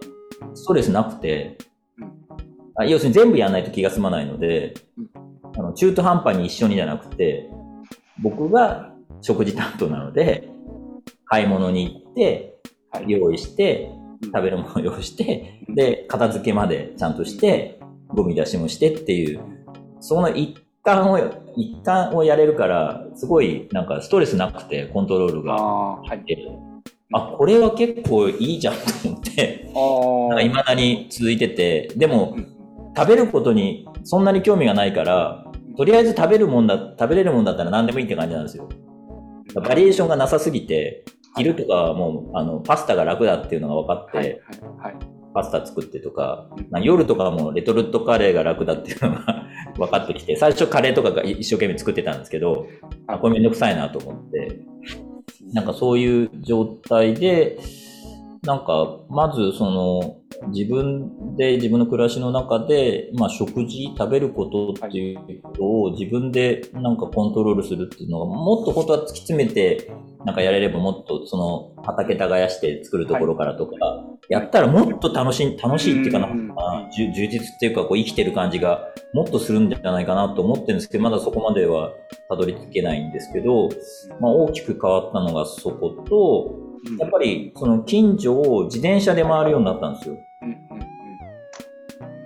[0.56, 1.58] ストレスなくて
[1.98, 2.12] うん、
[2.76, 5.10] あ要するに全部やらないと気が済まないのでうん、
[5.58, 7.50] あの中途半端に一緒にじゃなくて、
[8.22, 10.50] 僕が食事担当なので、
[11.26, 12.56] 買い物に行って、
[12.92, 13.10] はい。
[13.10, 17.80] 用意して、うん食べるものを用意して、うんで、片付けまでちゃんとして、
[18.10, 19.61] ゴミ出しもしてっていう、
[20.02, 21.18] その一環を、
[21.56, 26.26] 一環をやれるから、すごいなんかストレスなくてコントロールがああ、はい。
[27.14, 30.36] あ、これは結構いいじゃんと思って、ああ。
[30.36, 32.62] なんか未だに続いてて、でもうん
[32.96, 35.46] 食べることにそんなに興味がないから、
[35.78, 38.68] とりあえず食べるもんだ、食べれるもんだったら何でもいいって感じなんですよ。
[39.56, 41.06] バリエーションがなさすぎて、
[41.38, 45.21] 昼とかはもう、あの、パスタが楽だっていうのが分かって、はい、はい、はい。
[45.34, 49.46] パスタ作ってとか、まあ夜とかもレトルトカレーが楽だっていうのが
[49.78, 52.68] 分かってきて、最初カレーとかが一生懸命作ってたんですけど、
[53.08, 54.60] あこれめんどくさいなと思って、
[55.54, 57.60] なんかそういう状態で、
[58.44, 69.92] なんか、まずその、自分で、自分の暮らしの中で、まあ食事、食べることっていうことを自分でなんかコントロールするっていうのが、もっと本当は突き詰めて、
[70.26, 71.38] なんかやれればもっとそ
[71.76, 73.74] の畑耕して作るところからとか、
[74.30, 81.92] やったらもっと楽しい、楽しいっていうかな、うんまあ充実っていうかこう生きてる感じがもっとするんじゃないかなと思ってるんですけど、まだそこまでは
[82.30, 83.70] たどり着けないんですけど、
[84.20, 86.56] まあ、大きく変わったのがそこと、
[86.92, 86.98] うん。
[86.98, 90.18] やっぱりその近所を自転車で回るようになったんですよ。
[90.42, 91.02] うんうん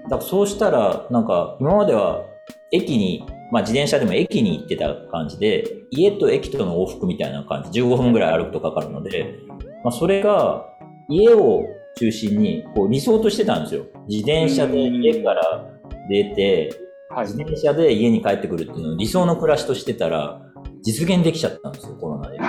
[0.06, 2.26] だからそうしたら、なんか今までは
[2.72, 9.40] 駅に、まあ自転車でも駅に行ってた感じで、家と駅との往復みたいな感じ、15分ぐらい歩くとかかるので、
[9.84, 10.66] まあそれが
[11.10, 11.64] 家を
[11.98, 13.86] 中心にこう理想としてたんですよ。
[14.08, 15.66] 自転車で家から
[16.10, 16.82] 出て。
[17.22, 20.42] 自転車で家に帰ってくるっていうのを理想の暮らしとしてたら、
[20.82, 22.40] 実現できちゃったんですよ、コロナで。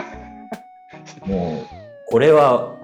[1.24, 1.66] もう、
[2.07, 2.74] これは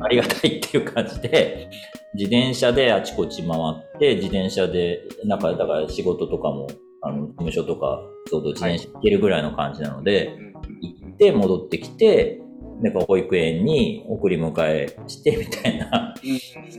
[0.00, 1.68] ありがたいっていう感じで、
[2.14, 6.68] 自転車であちこち回って、自転車で、なんか、だから仕事とかも、
[7.02, 8.00] あの、事務所とか、
[8.30, 10.38] ちょうど自転車行けるぐらいの感じなので、
[10.80, 12.40] 行って戻ってきて、
[12.80, 16.14] なんか保育園に送り迎えして みたいな、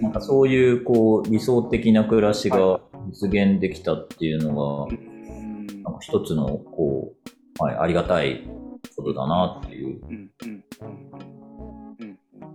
[0.01, 2.79] なんかそういうこう理想的な暮らしが
[3.11, 4.95] 実現できたっていうのが、
[5.83, 7.13] なんか一つのこ
[7.59, 8.47] う、はい、ありがたい
[8.95, 10.01] ことだなっていう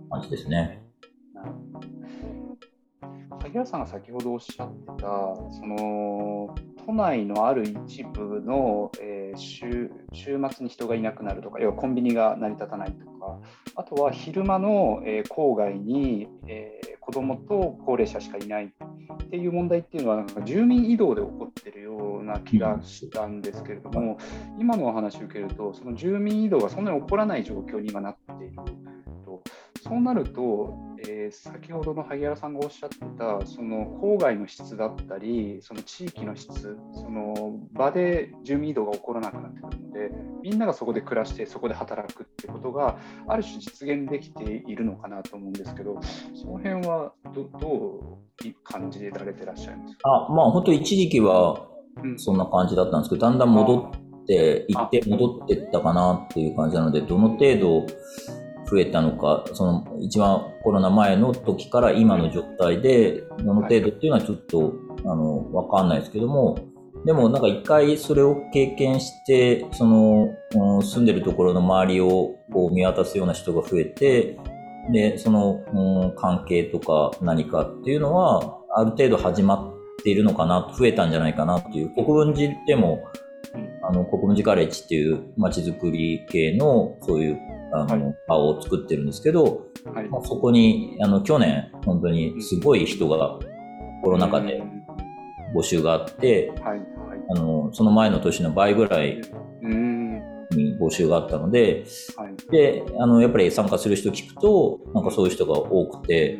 [0.09, 0.81] 感じですね。
[3.43, 13.39] 萩原さんが先ほどおっしゃってたその都内のある一部の、えー、週週末に人がいなくなるとか要はコンビニが成り立たないとか
[13.75, 24.17] あとは昼間の、えー、郊外に、えー、子どもと高齢者しかいないっていう問題っていうのはなんか住民移動で起こってるような気がしたんですけれども
[24.59, 28.55] 今のお話を受けるとその住民移動がそんなに起こらない状況に今なっている。
[29.83, 40.11] そうなると、えー、先ほどの萩原さんがおっしゃってたその郊外の質だったりその地域の質その場で住民移動が起こらなくなってくるので
[40.43, 45.99] みんながそこで暮らしてそこで働くってことがある種実現できているのかなと思うんですけど
[46.35, 50.27] その辺はどどう感じられてらっしゃいますか？
[50.27, 51.67] あまあ本当一時期は
[52.17, 53.91] そんな感じだったんですけど、だんだん戻
[54.23, 57.85] っていって戻っていったかなっていう感じなのでどの程度
[58.71, 66.57] 増えたのか、その一番コロナ前の時から今の状態で、どの程度っていうのはちょっと、あの、わかんないですけども、
[67.05, 70.29] でもなんか一回それを経験して、その、
[70.81, 74.39] 住んでるところの周りをこう見渡すような人が増えて、
[74.91, 75.61] で、その、
[76.15, 83.03] 関係とか何かっていうのは、ある程度始まっているのかな、増えたんじゃないかなっていう、国分寺でも、
[83.83, 87.39] あの、国分寺カレッジっていう街づくり系の、そういう
[87.73, 93.39] あの、場を作ってるんですけど、はい、まあ、そこに、あの、去年、本当にすごい人が
[94.03, 94.61] コロナ禍で
[95.55, 96.83] 募集があって、はいはい、
[97.29, 99.21] あの、その前の年の倍ぐらい
[100.51, 101.85] に募集があったので、
[102.17, 106.39] はい、で、あの、やっぱり参加する人聞くと、なんかそういう人が多くて、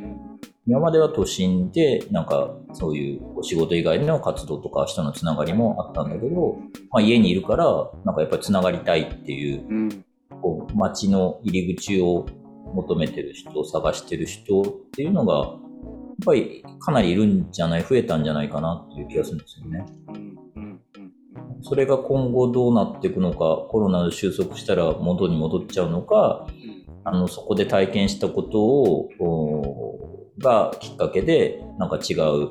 [0.68, 6.58] 今までは都心で、なんかそういうお仕事以外の活動とか人のつながりもあったんだけど、
[6.92, 7.66] まあ家にいるから、
[8.06, 10.04] なんかやっぱりつながりたいっていう
[10.42, 12.26] こう街の入り口を
[12.74, 15.58] 求めてる人、を探してる人っていうのが、やっ
[16.26, 19.86] ぱりかなりいるんじゃない、増えたんじゃないかなっていう気がするんですよね。
[21.64, 26.48] それが今後どうなっていくのか、コロナで収束したら元に戻っちゃうのか、
[27.04, 29.10] あの、そこで体験したことを、
[30.42, 32.50] がきっかけで、なんか違う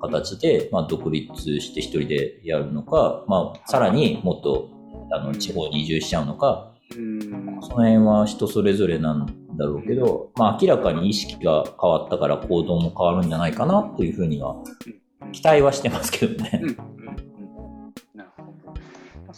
[0.00, 4.70] 形で、まあ、独立して一人でやるのか、まあ、さらにもっと、
[5.12, 6.72] あの、地方に移住しちゃうのか、
[7.62, 9.26] その辺は人それぞれなん
[9.56, 14.56] だろうけど、まあ、明らかに意識が変わったから行動も変わるんじゃないかなというふうには
[15.32, 16.62] 期待はしてますけどね。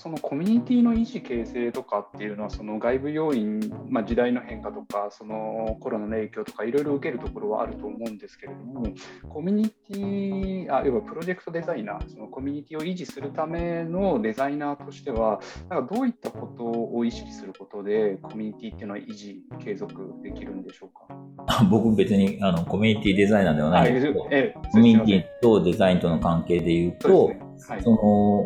[0.04, 8.84] そのコミュニティの維持形成とかっていうのはその外部要因、まあ、時代の変化とかそのコロナの影響とかいろいろ受けるところはあると思うんですけれども
[9.30, 15.40] コミュニティあ要はプロジェクトデザイナーそのコミュニティを維持するためのデザイナーとしては
[15.70, 21.64] なんかどういったことを意識することでコミュニティっていうのは維持継続できるんでしょうか？
[21.70, 27.40] 僕別にあのコミュニティデザイナーではないんですけど、えコミュニティとデザインとの関係でいうと、ね。
[27.66, 28.44] はい、その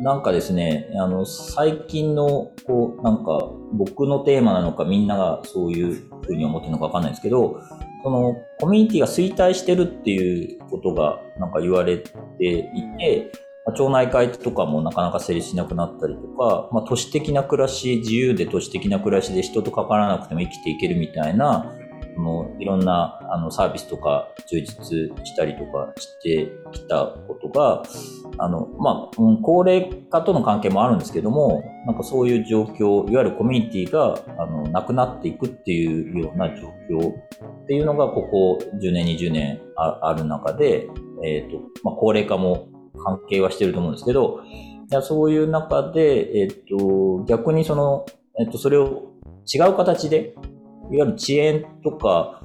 [0.00, 7.60] なんかですね、あの、最近の、こう、なんか、僕のテーマなのか、みんながそういうふうに思ってるのかわかんないですけど、
[8.04, 12.08] その、コミュニティが衰退してるっていうことが、なんか言われて
[12.38, 13.32] いて、
[13.66, 21.74] ま、町内会とかもなかなか成立しなくなったりとか、まあ、都市的な暮らし、自由で都市的な暮らしで人と関わらなくても生きていけるみたいな、
[22.18, 24.84] のいろんなあのサービスとか充実
[25.24, 27.82] したりとかしてきたことが、
[28.38, 40.88] あの、まあ、高齢化との関係もあるんですけども、なんかそういう状況、いわゆるコミュニティが、あの、なくなっていくっていうような状況っていうのが、ここ10年、20年ある中で、
[41.24, 42.68] えっ、ー、と、まあ、高齢化も
[43.04, 44.40] 関係はしてると思うんですけど、
[45.02, 48.06] そういう中で、えっ、ー、と、逆にその、
[48.40, 49.12] えっ、ー、と、それを
[49.52, 50.34] 違う形で、
[50.90, 52.42] いわゆる遅延とか、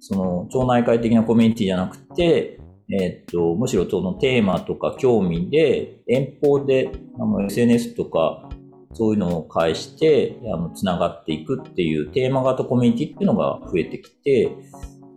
[0.00, 2.60] その、町内会的なコミュニティじゃなくて、
[2.92, 8.48] えっと、むしろそのテーマとか興味で、遠方で、あの、SNS とか、
[8.92, 14.50] そういうのを介して、あの、つながっていくっていうテーマ型コミュニティっていうのが増えてきて、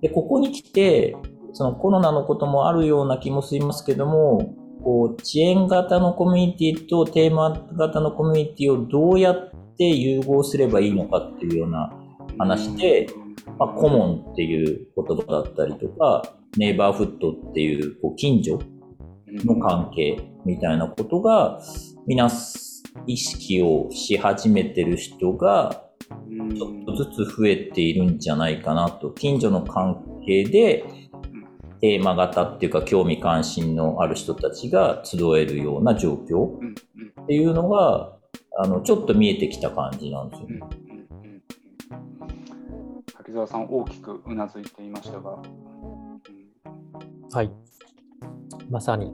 [0.01, 1.15] で、ここに来て、
[1.53, 11.91] そのコロナのこともあるような気もしますけども、こう、遅延型のコミュニティとテーマ型のコミュニティをどうやって融合すればいいのかっていうような
[12.37, 13.07] 話で、
[13.59, 16.23] まあ、コモンっていう言葉だったりとか、
[16.57, 18.59] ネイバーフットっていうこう近所
[19.27, 21.59] の関係みたいなことが、
[22.07, 22.29] みな
[23.07, 25.83] 意識をし始めてる人が、
[26.55, 29.11] ちょっとずつ増えているんじゃないかなと。
[29.11, 30.83] 近所の関係で、
[31.81, 38.13] テーマ型っていうか興味関心のある人たちが集えるような状況っていうのが、
[38.57, 40.59] あの、ちょっと見えてきた感じなんですよね。
[43.23, 45.37] 滝沢さん、大きくうなずいていましたが。
[47.31, 47.49] はい。
[48.69, 49.13] まさに。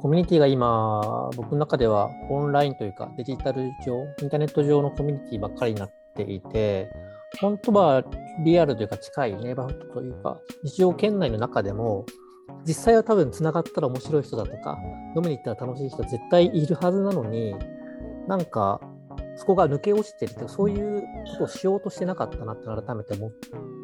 [0.00, 6.90] コミュニティが今、僕の中ではオンラインというかデジタル上、インターネット上のコミュニティばっかりになっていて、
[7.42, 8.02] 本当は
[8.44, 12.06] リアルというか近いネイバーフットというか、日常圏内の中でも、
[12.66, 14.78] 実際は多分つながったら面白い人だとか、
[15.14, 17.54] 飲みに行ったら楽しい人絶対いるはずなのに、
[18.26, 18.80] なんか
[19.38, 21.06] そこが抜け落ちてるってそういうこ
[21.38, 23.32] とをしようとしてなかったなって改めて思っ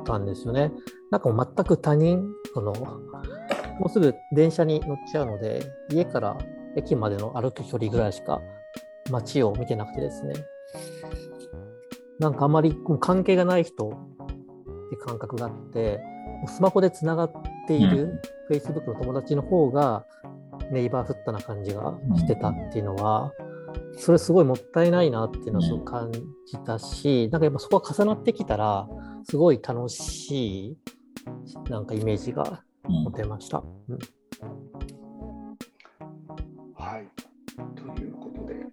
[0.04, 0.72] たんですよね。
[1.12, 6.36] なんかもう全く他人、そのもうすぐ電車に乗っちゃうので、家から
[6.76, 8.40] 駅までの歩く距離ぐらいしか
[9.12, 10.34] 街を見てなくてですね。
[12.18, 13.90] なんかあまり関係がない人っ
[14.90, 16.00] て感覚があって、
[16.48, 17.32] スマホでつながっ
[17.68, 20.04] ている Facebook の友達の方が
[20.72, 23.32] ネイバーフットな感じがしてたっていうのは、
[23.96, 28.88] それすごいもったいないなっていうのをすごく感じたし、なんかやっぱそこが重なってきたら、
[29.24, 30.78] すごい楽しい
[31.70, 33.62] なんかイメージが持てました。
[33.88, 33.98] うん、
[36.74, 37.08] はい。
[37.74, 38.66] ということで、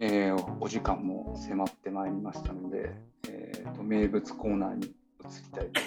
[0.00, 2.94] えー、お時間も迫ってまいりましたので、
[3.28, 4.94] えーと、名物コーナーに移り
[5.52, 5.80] たいと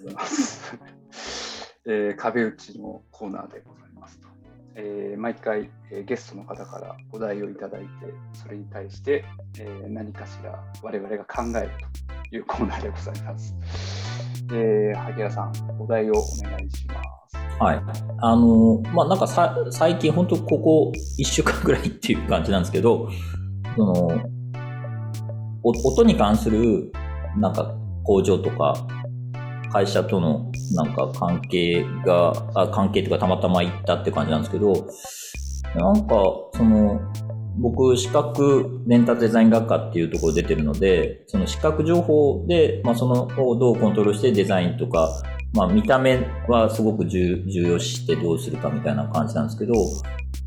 [0.00, 0.78] 思います。
[1.86, 4.28] えー、壁打ちのコーナーでございますと。
[4.80, 7.88] えー、毎回、えー、ゲストの方からお題をいただいて、
[8.32, 9.24] それに対して、
[9.58, 11.70] えー、何かしら我々が考える
[12.30, 13.56] というコーナーでございます。
[14.52, 16.14] えー、萩谷さん、お題をお
[16.44, 17.36] 願いします。
[17.60, 17.82] はい。
[18.20, 23.10] あの、まあ、なんかさ、最近、本当ここ1週間ぐらいっていう感じなんですけど、
[23.76, 24.08] その、
[25.64, 26.92] 音に関する、
[27.36, 27.74] なんか、
[28.04, 28.86] 工場とか、
[29.72, 34.72] 会社とのなんか関係が、あ関係というかたまたま行ったって感じなんですけど、
[35.74, 36.14] なんか、
[36.54, 37.00] その、
[37.60, 45.10] 僕、視覚伝達デザイン学科っていうところ出てるので、その視覚情報で、まあ、そのをどうコントロールしてデザインとか、
[45.54, 49.74] まあ、見た目はすごく重要視してどうするかみたいな感じなんですけど、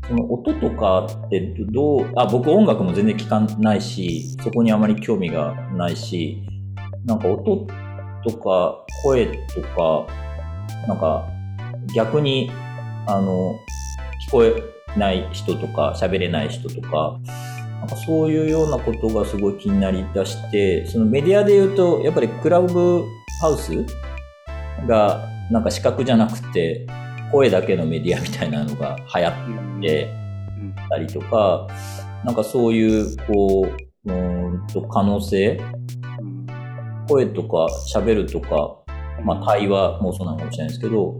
[0.08, 6.42] その音とかってどう、あ、僕音楽も全然聞かないし、そこにあまり興味がないし、
[7.04, 7.66] なんか音
[8.24, 10.06] とか声とか、
[10.86, 11.28] なんか
[11.94, 12.50] 逆に、
[13.06, 13.58] あの、
[14.28, 14.54] 聞こえ
[14.98, 17.18] ない人とか、喋れない人とか、
[17.80, 23.04] なんかそういうようなことがすごい気になりだして、そのメディアで言うと、やっぱりクラブ
[23.40, 23.84] ハウス
[24.86, 26.86] がなんか視覚じゃなくて、
[27.32, 29.30] 声だけのメディアみたいなのが流行
[29.78, 30.14] って
[30.88, 31.66] たりとか、
[32.24, 33.66] なんかそういう、こ
[34.06, 35.60] う、うんと可能性
[37.12, 38.78] 声とか喋るとか、
[39.24, 41.14] まあ対話もそうなのかもしれないですけど、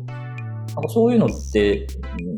[0.75, 1.87] なんかそういうのって、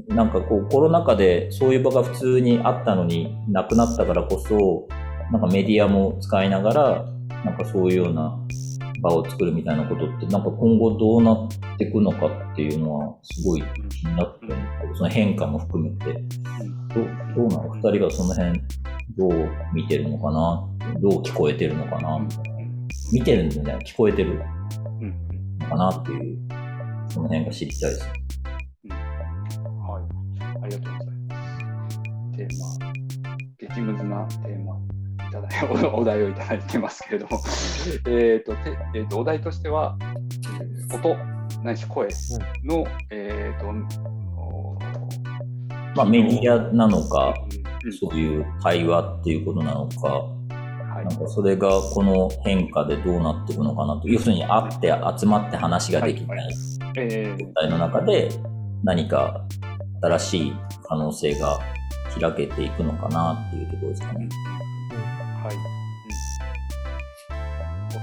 [0.08, 4.88] なんかこうコロナ禍でそういう場が普通にあったのになくなったからこそ、
[5.30, 7.04] なんかメディアも使いながら、
[7.44, 8.38] なんかそういうような
[9.02, 11.48] 場を作るみたいなことって、なんか今後どうなっ
[11.78, 14.46] ていくのかっていうのはすごい気になって
[14.94, 16.14] その変化も含めて、
[16.94, 17.00] ど
[17.36, 17.74] どうなの？
[17.74, 18.60] 二人がその辺
[19.16, 20.66] どう見てるのかな
[21.00, 22.18] どう聞こえてるのかな
[23.14, 24.40] 見てるんじゃない聞こえてるの
[25.68, 26.38] かなっていう、
[27.08, 28.02] その辺が知りたいです。
[28.02, 28.10] はい。
[30.64, 31.48] ありがとうございます。
[32.36, 32.76] テーマ、
[33.74, 34.76] 激ムズなテーマ。
[35.28, 35.52] いただい
[35.94, 37.40] お題をいただいてますけれども、
[38.08, 38.52] えっと、
[38.96, 39.96] えーと、お題としては、
[40.60, 41.16] えー、音、
[41.62, 42.08] ないし声
[42.64, 43.72] の、うん、えっ、ー、と、
[45.94, 47.32] まあ、メディアなのか、
[47.84, 50.33] うん、そういう対話っていうことなのか、
[51.04, 56.54] なんかそれがこの変化でどうなっていくのかなと、要するに会って集まって話ができない
[57.38, 58.30] 状態の中で
[58.82, 59.44] 何か
[60.02, 61.58] 新しい可能性が
[62.20, 64.28] 開けていくのかなっていうところですかね。
[65.42, 65.56] はい。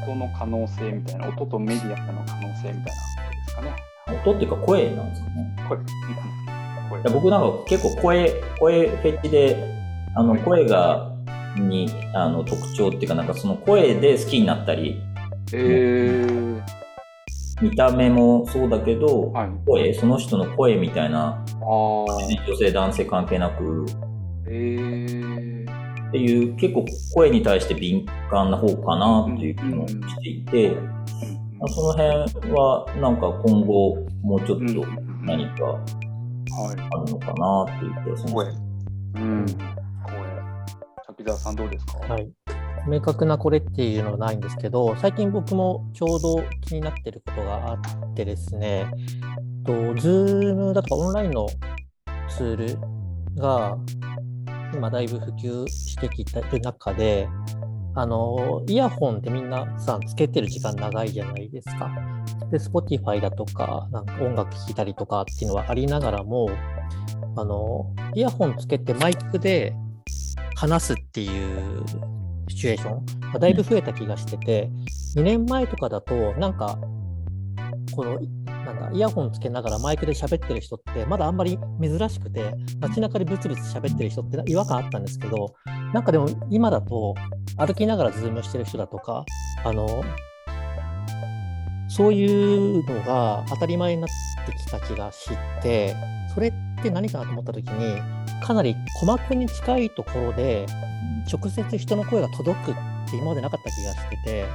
[0.03, 2.91] 音の可能性みたいな、音とメディアの可能性みたいなこと
[3.31, 3.75] ですかね。
[4.23, 5.55] 音っていうか声なんですかね。
[5.69, 7.13] 声。
[7.13, 9.57] 僕なんか結構声、声フェチで、
[10.15, 11.10] あの声が
[11.57, 15.01] にあの特徴っていうかなんかその声で好きになったり、
[15.53, 16.61] えー、
[17.61, 21.43] 見た目もそうだけど、はい、声その人の声みたいな。
[21.61, 23.85] 女性男性関係なく、
[24.47, 34.85] えー、っていう、結構声に対して敏感な方かなっていう気もしていて、まあその辺はなんか今後もうちょっと
[35.23, 36.75] 何かはい。
[36.75, 38.33] あるのかなっていう気がします。
[38.33, 38.45] 声。
[39.15, 39.45] うん。
[41.21, 41.99] 滝沢さんどうですか？
[41.99, 42.31] はい。
[42.87, 48.91] 明確なこれっていうのはないんですけど、最近僕もちょうど気になってることがあってですね、
[49.65, 51.47] と Zoom だとかオンラインの
[52.27, 52.79] ツール
[53.39, 53.77] が
[54.73, 57.29] 今だいぶ普及してきてる中で、
[57.93, 61.91] あの、イヤホンってみんなさんつけてる時間長いじゃないですか。
[62.49, 66.49] で、Spotify だとか、なんか音楽聴いたりとかっていうのはありながらも、
[67.35, 69.75] あの、イヤホンつけてマイクで
[70.61, 71.83] 話すっていう
[72.47, 73.31] シチュエーション？
[73.33, 74.69] がだいぶ増えた気がしてて、
[75.15, 76.77] 2年前とかだと、なんか、
[77.95, 85.55] この、なんだ、イヤホンつけながらマイクで喋ってる人って、まだあんまり珍しくて、街中でブツブツ喋ってる人って違和感あったんですけど、
[85.95, 87.15] なんかでも今だと、
[87.57, 89.25] 歩きながら Zoom してる人だとか、
[89.65, 90.03] あの、
[91.89, 95.31] そういうのが当たり前になってきた気がし
[95.63, 95.95] て、
[96.35, 97.99] それって何かなと思った時に、
[98.41, 100.65] かなり鼓膜に近いところで、
[101.31, 102.73] 直接人の声が届くっ
[103.09, 104.45] て今までなかった気がしてて、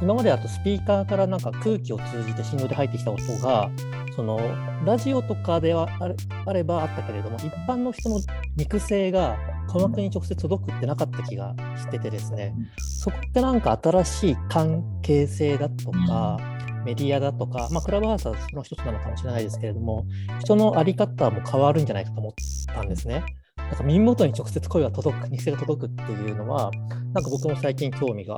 [0.00, 3.70] 今までだとスピーカーからなんか空気を通じて振動で入ってきた音が、
[4.16, 4.40] その
[4.84, 8.20] ラジオとかではあれあればあったけれども、一般の人の
[8.56, 9.36] 肉声が
[9.68, 16.36] 鼓膜に直接届くってなかった気がしててですね、そこってなんか新しい関係性だとか、
[16.84, 20.06] メディアだとか、まあ、クラブハウスはその一つなのかもしれないですけれども、
[20.40, 22.32] 人の在り方も変わるんじゃないかと思っ
[22.74, 23.24] たんですね。
[23.56, 26.70] なんか耳元に直接声が届く、偽が届くっていうのは、
[27.14, 28.36] なんか僕も最近興味が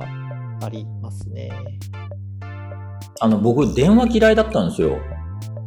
[0.61, 1.49] ありますね。
[3.21, 4.97] あの、僕、電話嫌いだったんですよ。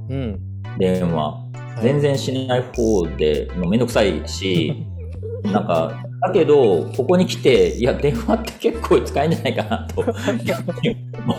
[0.09, 0.63] うん。
[0.79, 1.33] 電話。
[1.33, 1.49] はい
[1.83, 4.87] 全然しない方で、もうめんどくさいし、
[5.45, 10.01] なんか、だけど、ここに来て、いや、電話って結構使えんじゃないかなと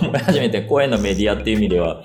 [0.01, 2.03] 思い始めて、声のメディアっていう意味では。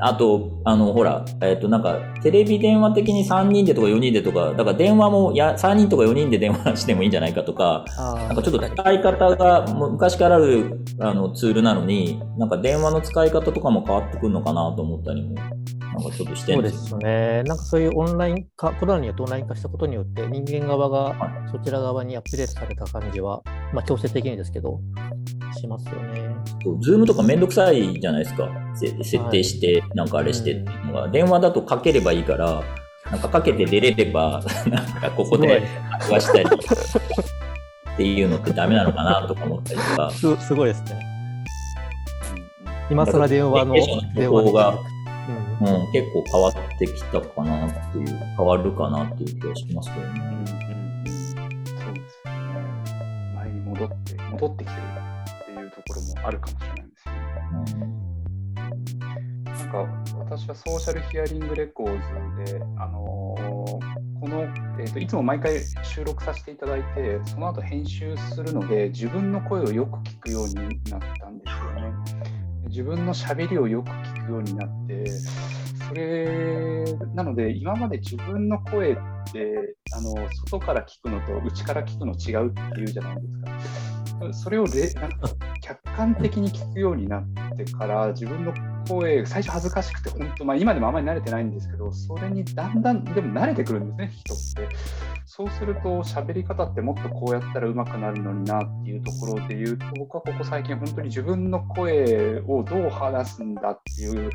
[0.00, 17.42] あと、あの、ほら、えっ、と、なんか、テレビ電話的に3人でとか4人でとか、だから電話もや3人とか4人で電話してもいいんじゃないかとか、なんかちょっと使い方が昔からあるあのツールなのに、なんか電話の使い方とかも変わってくるのかなと思ったりも、なんかちょっとしてそうんですね。
[17.44, 21.14] なんかそういうオンライン化、コロナによってオンライン化したことによって、人間側が
[21.50, 23.42] そちら側にアップデートされた感じは、
[23.72, 24.80] まあ強制的にですけど、
[25.58, 26.34] しますよね。
[26.80, 28.48] ズームとかめんどくさいじゃないですか。
[28.74, 32.62] せ設定して、なんかあれしてっていうのが、電話だとかければいいから、
[33.10, 35.66] なんかかけて出れれば、なんかここで
[36.00, 40.10] 話したりっていうのってダメなのかなとか思ったりとか。
[40.10, 41.00] すすごいですね。
[42.90, 43.74] 今更電話の
[44.14, 44.78] 電話方がで
[45.60, 50.20] うん、結構変わってきたかなっていう、変わるかなっていう気がしますけどうんね。
[50.20, 53.32] うんうんそうですよね。
[53.36, 57.80] 前に戻って、戻ってきてるっていうところもあるかもしれないですよね。
[57.80, 57.99] なん
[59.70, 59.86] か
[60.18, 64.42] 私はソーシャルヒアリングレコーズで、あのーこの、
[64.78, 70.54] えーと、いつも毎回収録させていただいて、その後編集するので、自分の声をよく聞くように
[70.90, 71.92] なったんですよね。
[72.68, 75.06] 自分のしゃべりをよく聞くようになって、
[75.88, 78.94] それなので、今まで自分の声っ
[79.32, 80.14] てあの
[80.46, 83.99] 外から聞くのと内から聞くの違うっていうじゃないですか。
[84.32, 84.92] それをれ
[85.60, 87.24] 客観的に聞くようになっ
[87.56, 88.52] てから、自分の
[88.88, 94.76] 声、最初恥ずかしくて、本当、まあ、今でもあまり慣れてないんですけど、それにだんだんでも慣れてくるんですね、人って。
[95.26, 104.30] そうすると、喋り方ってもっとこうやったら上手くなるのになっていうところで言うと、僕はここ最近、本当に自分の声をどう話すんだっていう、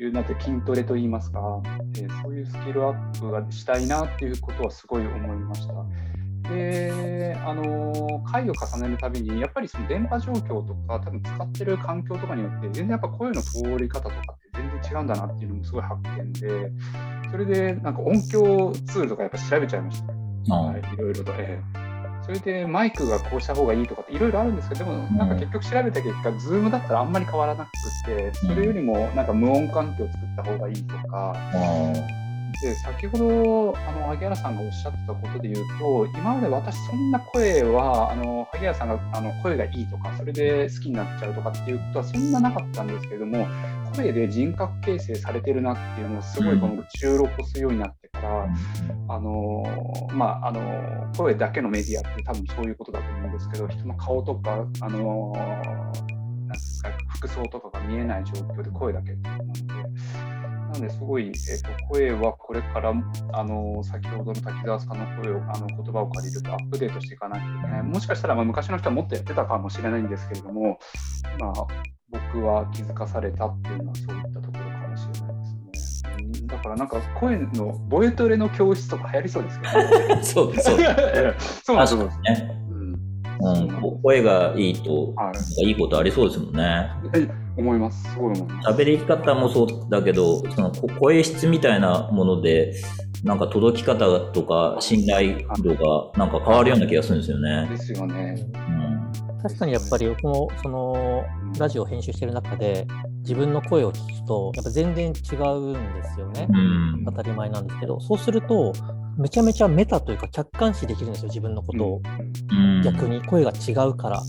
[0.00, 1.40] いうなんて筋トレといいますか、
[1.98, 5.74] えそういうスキルアップがしたいなっていうことはすごい思いました。
[6.48, 16.70] で、あの回を重ねるたびに、やっぱりその電波状況とか、多分使ってる環境とかによって、全然やっぱ声の通り方とかって全然違うんだなっていうのもすごい発見で、
[17.30, 20.12] それでなんか音響ツールとかやっぱ調べちゃいました。
[20.54, 21.32] あはい、いろいろと。
[21.38, 21.88] ええ
[22.28, 27.70] それでマイクがこうした方がいいとかっていろいろあるんですけど、でもなんか結局調べた結果、 Zoom だったらあんまり変わらなく
[28.04, 32.27] て、それよりもなんか無音環境を作った方がいいとか、あ
[32.60, 43.46] で先ほどあの萩原さんがおっしゃってたことで言うと今まで私そんな声はあの萩原さんがあの声がいいとかそれで好きになっちゃうとかっていうことはそんななかったんですけれども
[43.94, 48.48] 声で人格形成されてるなっていうのをすごいこの収録するようになってから、
[49.08, 60.37] あのまああの声だけのメディアって多分そういうことだと思うんですけど人の顔とかあのなんですか服装とかが見えない状況で声だけっていうので。
[60.78, 62.92] んですごい、えーと、声はこれから
[63.32, 67.82] あの先ほどの滝沢さんの声をあの言葉を借りるとアップデートしていかなきゃいけない。
[67.82, 70.78] もしかしたらまあ昔の人はもっとやってたかもしれないんですけれども、
[71.38, 71.52] まあ、
[72.10, 76.46] 僕は気づかされたっていうのはそういったところかもしれないですね。
[76.46, 80.22] だからなんか声のボイトレの教室とか流行りそうですけどね。
[80.22, 80.78] そ うそう。
[81.64, 82.67] そうなんですね。
[83.40, 85.32] うん、声がいいと、は
[85.62, 86.90] い、いいことありそうですもんね。
[87.56, 88.10] 思います。
[88.12, 88.68] すごい思います。
[88.68, 92.74] 喋り方もそうだけど、その声質みたいなもので、
[93.24, 97.68] なんか届き方とか信頼度がなんか変わるような気がするんですよね。
[97.68, 98.46] ですよね。
[98.54, 98.77] うん、
[99.42, 101.24] 確かにやっぱり僕もその
[101.58, 102.86] ラジオを編集してる中で
[103.20, 106.48] 自分の声を聞くとやっぱ全然違うんですよね。
[106.50, 106.52] う
[107.00, 108.72] ん、当たり前なんですけど、そうすると
[109.16, 112.02] めちゃめちゃメタというか客観視できるんですよ、自分のことを。
[112.50, 114.22] うん、逆に声が違うから。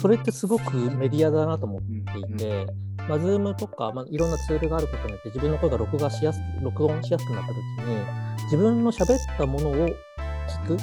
[0.00, 2.66] それってすごくメディアだなと思っていて、
[3.08, 7.96] まあ、Zoom とか、まあ、いろんなツールがあることによって自分の声が録画しやす録音しやすくなった時に
[8.44, 9.96] 自分の喋ったものを聞
[10.66, 10.76] く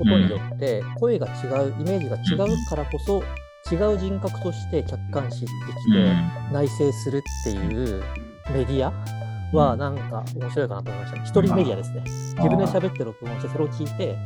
[0.00, 1.30] ことによって、声が違
[1.68, 3.22] うイメージが違うからこそ、
[3.70, 5.52] 違う人格として客観視できて
[6.52, 8.02] 内省するっていう
[8.52, 8.92] メディア
[9.56, 11.22] はなんか面白いかなと思いました。
[11.22, 12.02] 一人メディアですね。
[12.36, 14.16] 自分で喋って録音してそれを聞いて、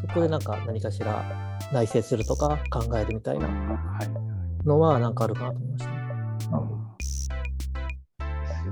[0.00, 3.48] そこでなんか何かしら内省するとか考えるみたいな
[4.64, 5.90] のはなんかあるかなと思いました。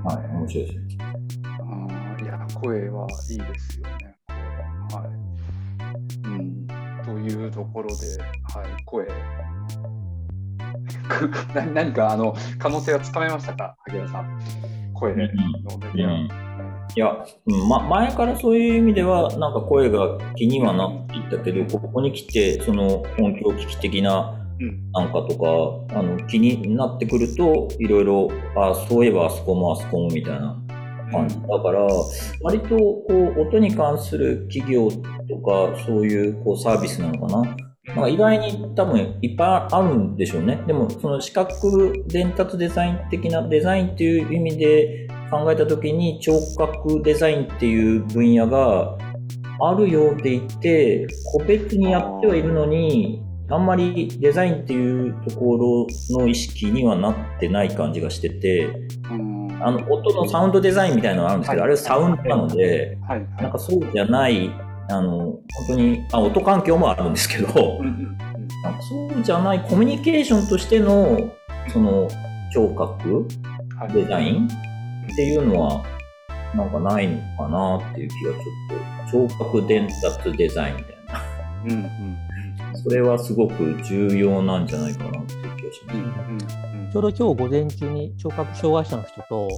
[0.03, 0.97] はい、面白いですね。
[1.59, 4.12] あいや、声はいいですよね。
[7.27, 7.95] いうところで、
[8.53, 9.07] はい、声。
[11.73, 14.39] 何かあの可能性はつかめましたか、萩原さん。
[14.93, 15.11] 声。
[15.11, 16.13] のメディア。
[16.13, 16.21] うん。
[16.25, 16.99] い。
[16.99, 17.25] や、
[17.67, 24.39] ま、前からそういう意味では、なんか声が気にはなっていったけど、ここに来て、その音響機器的な
[24.93, 25.37] なんかと
[25.89, 30.62] か、あの気になってくると、いろいろ、あ、そういえばあそこもあそこもみたいな
[31.13, 31.35] 感じ。
[31.35, 31.87] だから、
[32.41, 37.55] 割とこう音に関する企業とか、そういうこうサービスなのかな。
[37.95, 40.61] まあ、意外に多分いっぱいあるんでしょうね。
[40.65, 48.97] でも、その視覚伝達デザイン的なデザインっていう意味で考えたときに、聴覚デザインっていう分野が
[49.59, 55.87] あるようでいて、個別にやってはいるのに、あんまりデザインっていうところ
[56.17, 58.67] の意識にはなってない感じがしてて、
[59.65, 63.19] あの音のサウンドデザインみたいなのがあるんですけど、はい、あれはサウンドなので、はい。
[63.19, 64.51] はい、なんかそうじゃない、
[64.89, 71.31] あの、本当に、あ音環境もあるんですけど、なんかそうじゃないコミュニケーションとしての、
[71.71, 72.07] その、
[72.53, 73.27] 聴覚
[73.93, 75.83] デザインっていうのは、
[76.55, 81.21] なんかないのかなっていう気がちょっと、聴覚伝達デザインみたいな。
[81.65, 82.17] うんうん。
[82.75, 85.93] それはすごく重要なんじゃないかなっていうしね、
[86.91, 89.49] ちょうど今日午前中に聴覚障害者の人と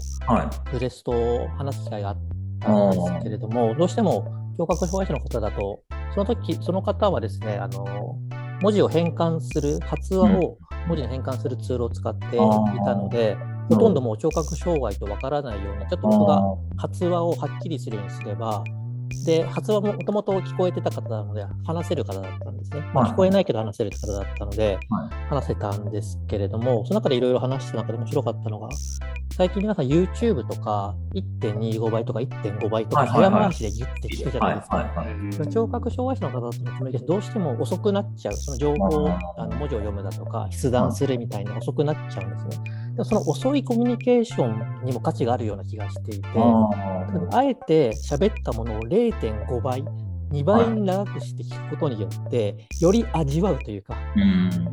[0.72, 2.18] ブレストを話す機会があっ
[2.62, 4.26] たんですけれども、どうしても
[4.58, 5.82] 聴覚障害者の方だと、
[6.14, 7.86] その時その方はですね、あの
[8.62, 10.58] 文字を変換する、発話を
[10.88, 12.40] 文字に変換するツールを使ってい
[12.86, 13.38] たので、
[13.70, 16.42] ほとんどもう聴覚障害とわからないように、ちょっと僕が
[16.78, 18.64] 発話をはっきりするようにすれば、
[19.26, 22.82] で、発話ももともと聞こえてた方なので、話せる方だったんですね。
[22.94, 24.78] まあ、聞こえないけど話せる方だったので、
[25.30, 28.70] 話せたんですけれども、その中でいろいろ話した中で面白かったのが、
[29.36, 35.48] 最近皆さん YouTube とか1.25倍とか1.5倍とか早回しでギュッて聞くじゃないですか。
[35.48, 38.34] 聴覚障害者の方とのコミュニケーションどうしても遅くなっちゃう。
[38.34, 42.85] その情報、あの文字を読むだとか、筆談するみたいな遅くなっちゃうんですね。
[42.96, 46.28] でもその遅いコミュニケーションにも価値があるような気がしていて、
[47.34, 49.84] あえて喋ったものを0.5倍、
[50.32, 53.98] 2倍に長くして聞くことによって、より味わうというか、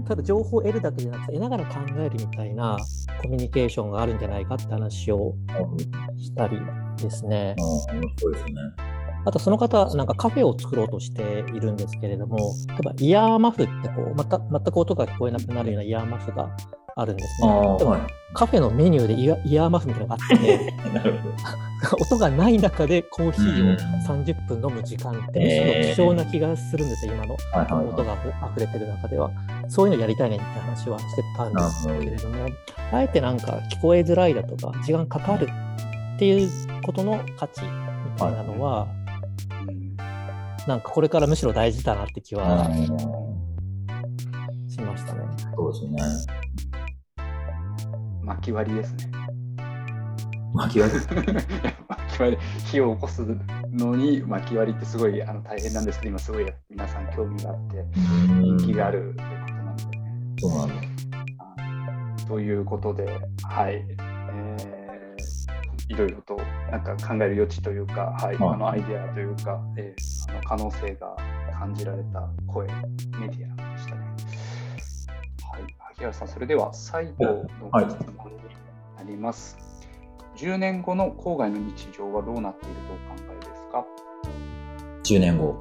[0.06, 2.78] ただ情報を得るだけじゃなくて、得ながら考えるみたいな
[3.22, 5.34] コミュニケーションがあるんじゃないかって話を
[6.16, 6.60] したり
[6.98, 7.56] ですね。
[9.24, 12.36] あとその方、なんかカフェを作ろうとしているんですけれども、
[12.68, 16.56] 例えばイヤーマフってこう、また全く音が聞こえなくなるようなイヤーマフが
[16.96, 17.48] あるんですね。
[17.48, 20.74] はい、カフェのメニューでイヤイヤーマフみたいなのがあって。
[22.00, 27.34] 音がない中でコーヒーを30分飲む時間って、貴重な気がするんですよ、今の、
[27.88, 28.16] 音が
[28.54, 29.30] 溢れてる中では。
[29.68, 32.46] そういうのやりたいねって話はしてたんですけれども、
[32.92, 35.48] あえてなんか聞こえづらいだとか、時間かかる
[36.14, 36.48] っていう
[36.84, 37.68] ことの価値み
[38.16, 38.86] たいなのは、
[40.66, 42.70] なんかこれからむしろ大事だなって気は
[44.68, 45.20] しましたね。
[45.56, 46.42] そうですね。
[48.32, 49.10] 巻き割りですね。
[50.54, 51.00] 巻き割り？
[51.86, 52.38] 巻き割り。
[52.64, 53.26] 火を起こす
[53.70, 57.84] のに巻き割りってすごいあの大変なんですけど今すごい皆さん興味があって
[58.40, 59.84] 人気があるということなんで。
[59.84, 59.92] ね。
[60.40, 60.92] そうなん
[62.26, 66.36] ということではい、えー、いろいろと
[66.70, 71.14] なんか考える余地というか、はい、あのアイデアというか、えー、あの可能性が
[71.58, 72.66] 感じられた声、
[73.20, 73.61] メディア
[76.12, 77.44] さん、それでは最後の
[77.88, 78.38] 質問に
[78.96, 79.56] なります。
[80.18, 83.84] はい、10年後の郊外の日常はどうなっているとお考えですか
[85.04, 85.58] ?10 年後、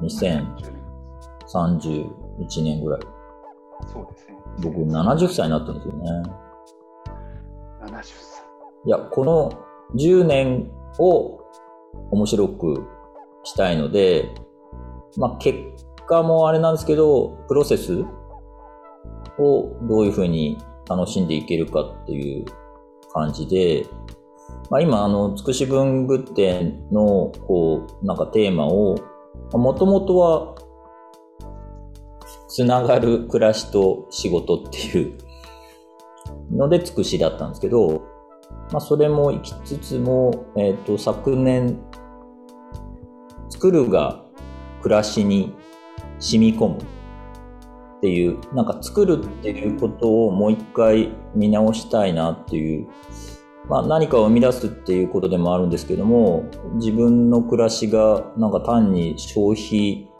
[0.00, 3.00] 2031年ぐらい。
[3.92, 4.36] そうですね。
[4.60, 6.22] 僕、70歳になったんですよね。
[7.80, 8.42] 70歳。
[8.84, 9.52] いや、この
[9.94, 11.40] 10年を
[12.10, 12.84] 面白く
[13.44, 14.34] したいので、
[15.16, 15.58] まあ、結
[16.06, 18.04] 果もあれなんですけど、プロセス
[19.38, 20.58] をどういうふうに
[20.88, 22.44] 楽しんでいけるかっていう
[23.12, 23.86] 感じで、
[24.70, 28.96] まあ、今、あの、つくし文具店の、こう、なんかテーマを、
[29.52, 30.54] もともとは、
[32.48, 35.18] つながる暮らしと仕事っていう
[36.50, 38.02] のでつくしだったんですけど、
[38.70, 41.78] まあ、それも行きつつも、えっ、ー、と、昨年、
[43.48, 44.24] 作るが
[44.82, 45.54] 暮らしに
[46.18, 46.78] 染み込む。
[48.02, 52.88] っていう、なんか作るっていうことをもう一回見直したいなっていう、
[53.68, 60.10] まあ、何かを生み出すっていうことでもあるんですけども、自分の暮らしがなんか単に消費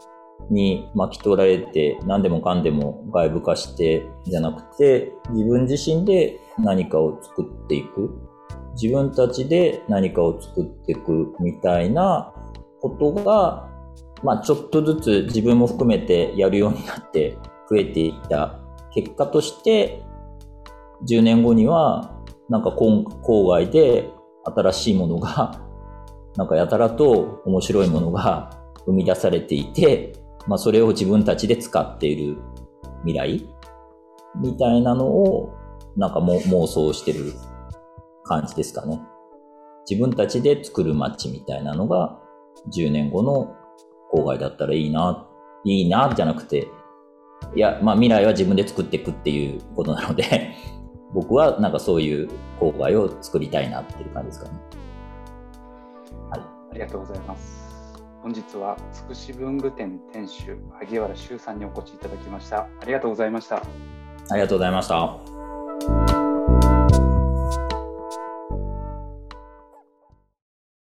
[0.49, 8.29] に巻き取られて何でもかんでも外部化してじゃなくて自分自身で何かを作っていく。
[8.81, 12.33] 自分たちで何かを作っていくみたいな
[12.81, 13.69] ことが、
[14.23, 17.37] まあ、ちょっとずつ自分も含めてやるようになって
[17.69, 18.59] 増えていった
[18.93, 20.03] 結果として
[21.07, 22.13] 10年後には
[22.49, 24.09] なんか郊外で
[24.45, 25.61] 新しいものが
[26.35, 28.49] なんかやたらと面白いものが
[28.85, 30.13] 生み出されていて、
[30.47, 32.37] まあ、それを自分たちで使っている
[33.05, 33.47] 未来
[34.41, 35.53] みたいなのを
[35.95, 37.33] なんか妄想してる
[38.23, 39.01] 感じですかね。
[39.89, 42.19] 自分たちで作る街みたいなのが
[42.73, 43.55] 10年後の
[44.13, 45.27] 郊外だったらいいな、
[45.65, 46.67] いいなじゃなくて、
[47.55, 50.55] いや、まあ未来は自分で作っていくっていうことなので
[51.13, 52.29] 僕はなんかそういう
[52.59, 54.59] 郊外を作りたいなっていう感じですかね。
[56.31, 56.41] はい。
[56.41, 57.63] ありがとうございます。
[58.21, 62.59] 本日はつくし文具店店主萩原修さんにお越しいただきました。
[62.81, 63.57] ありがとうございました。
[63.57, 66.12] ありがとうございました。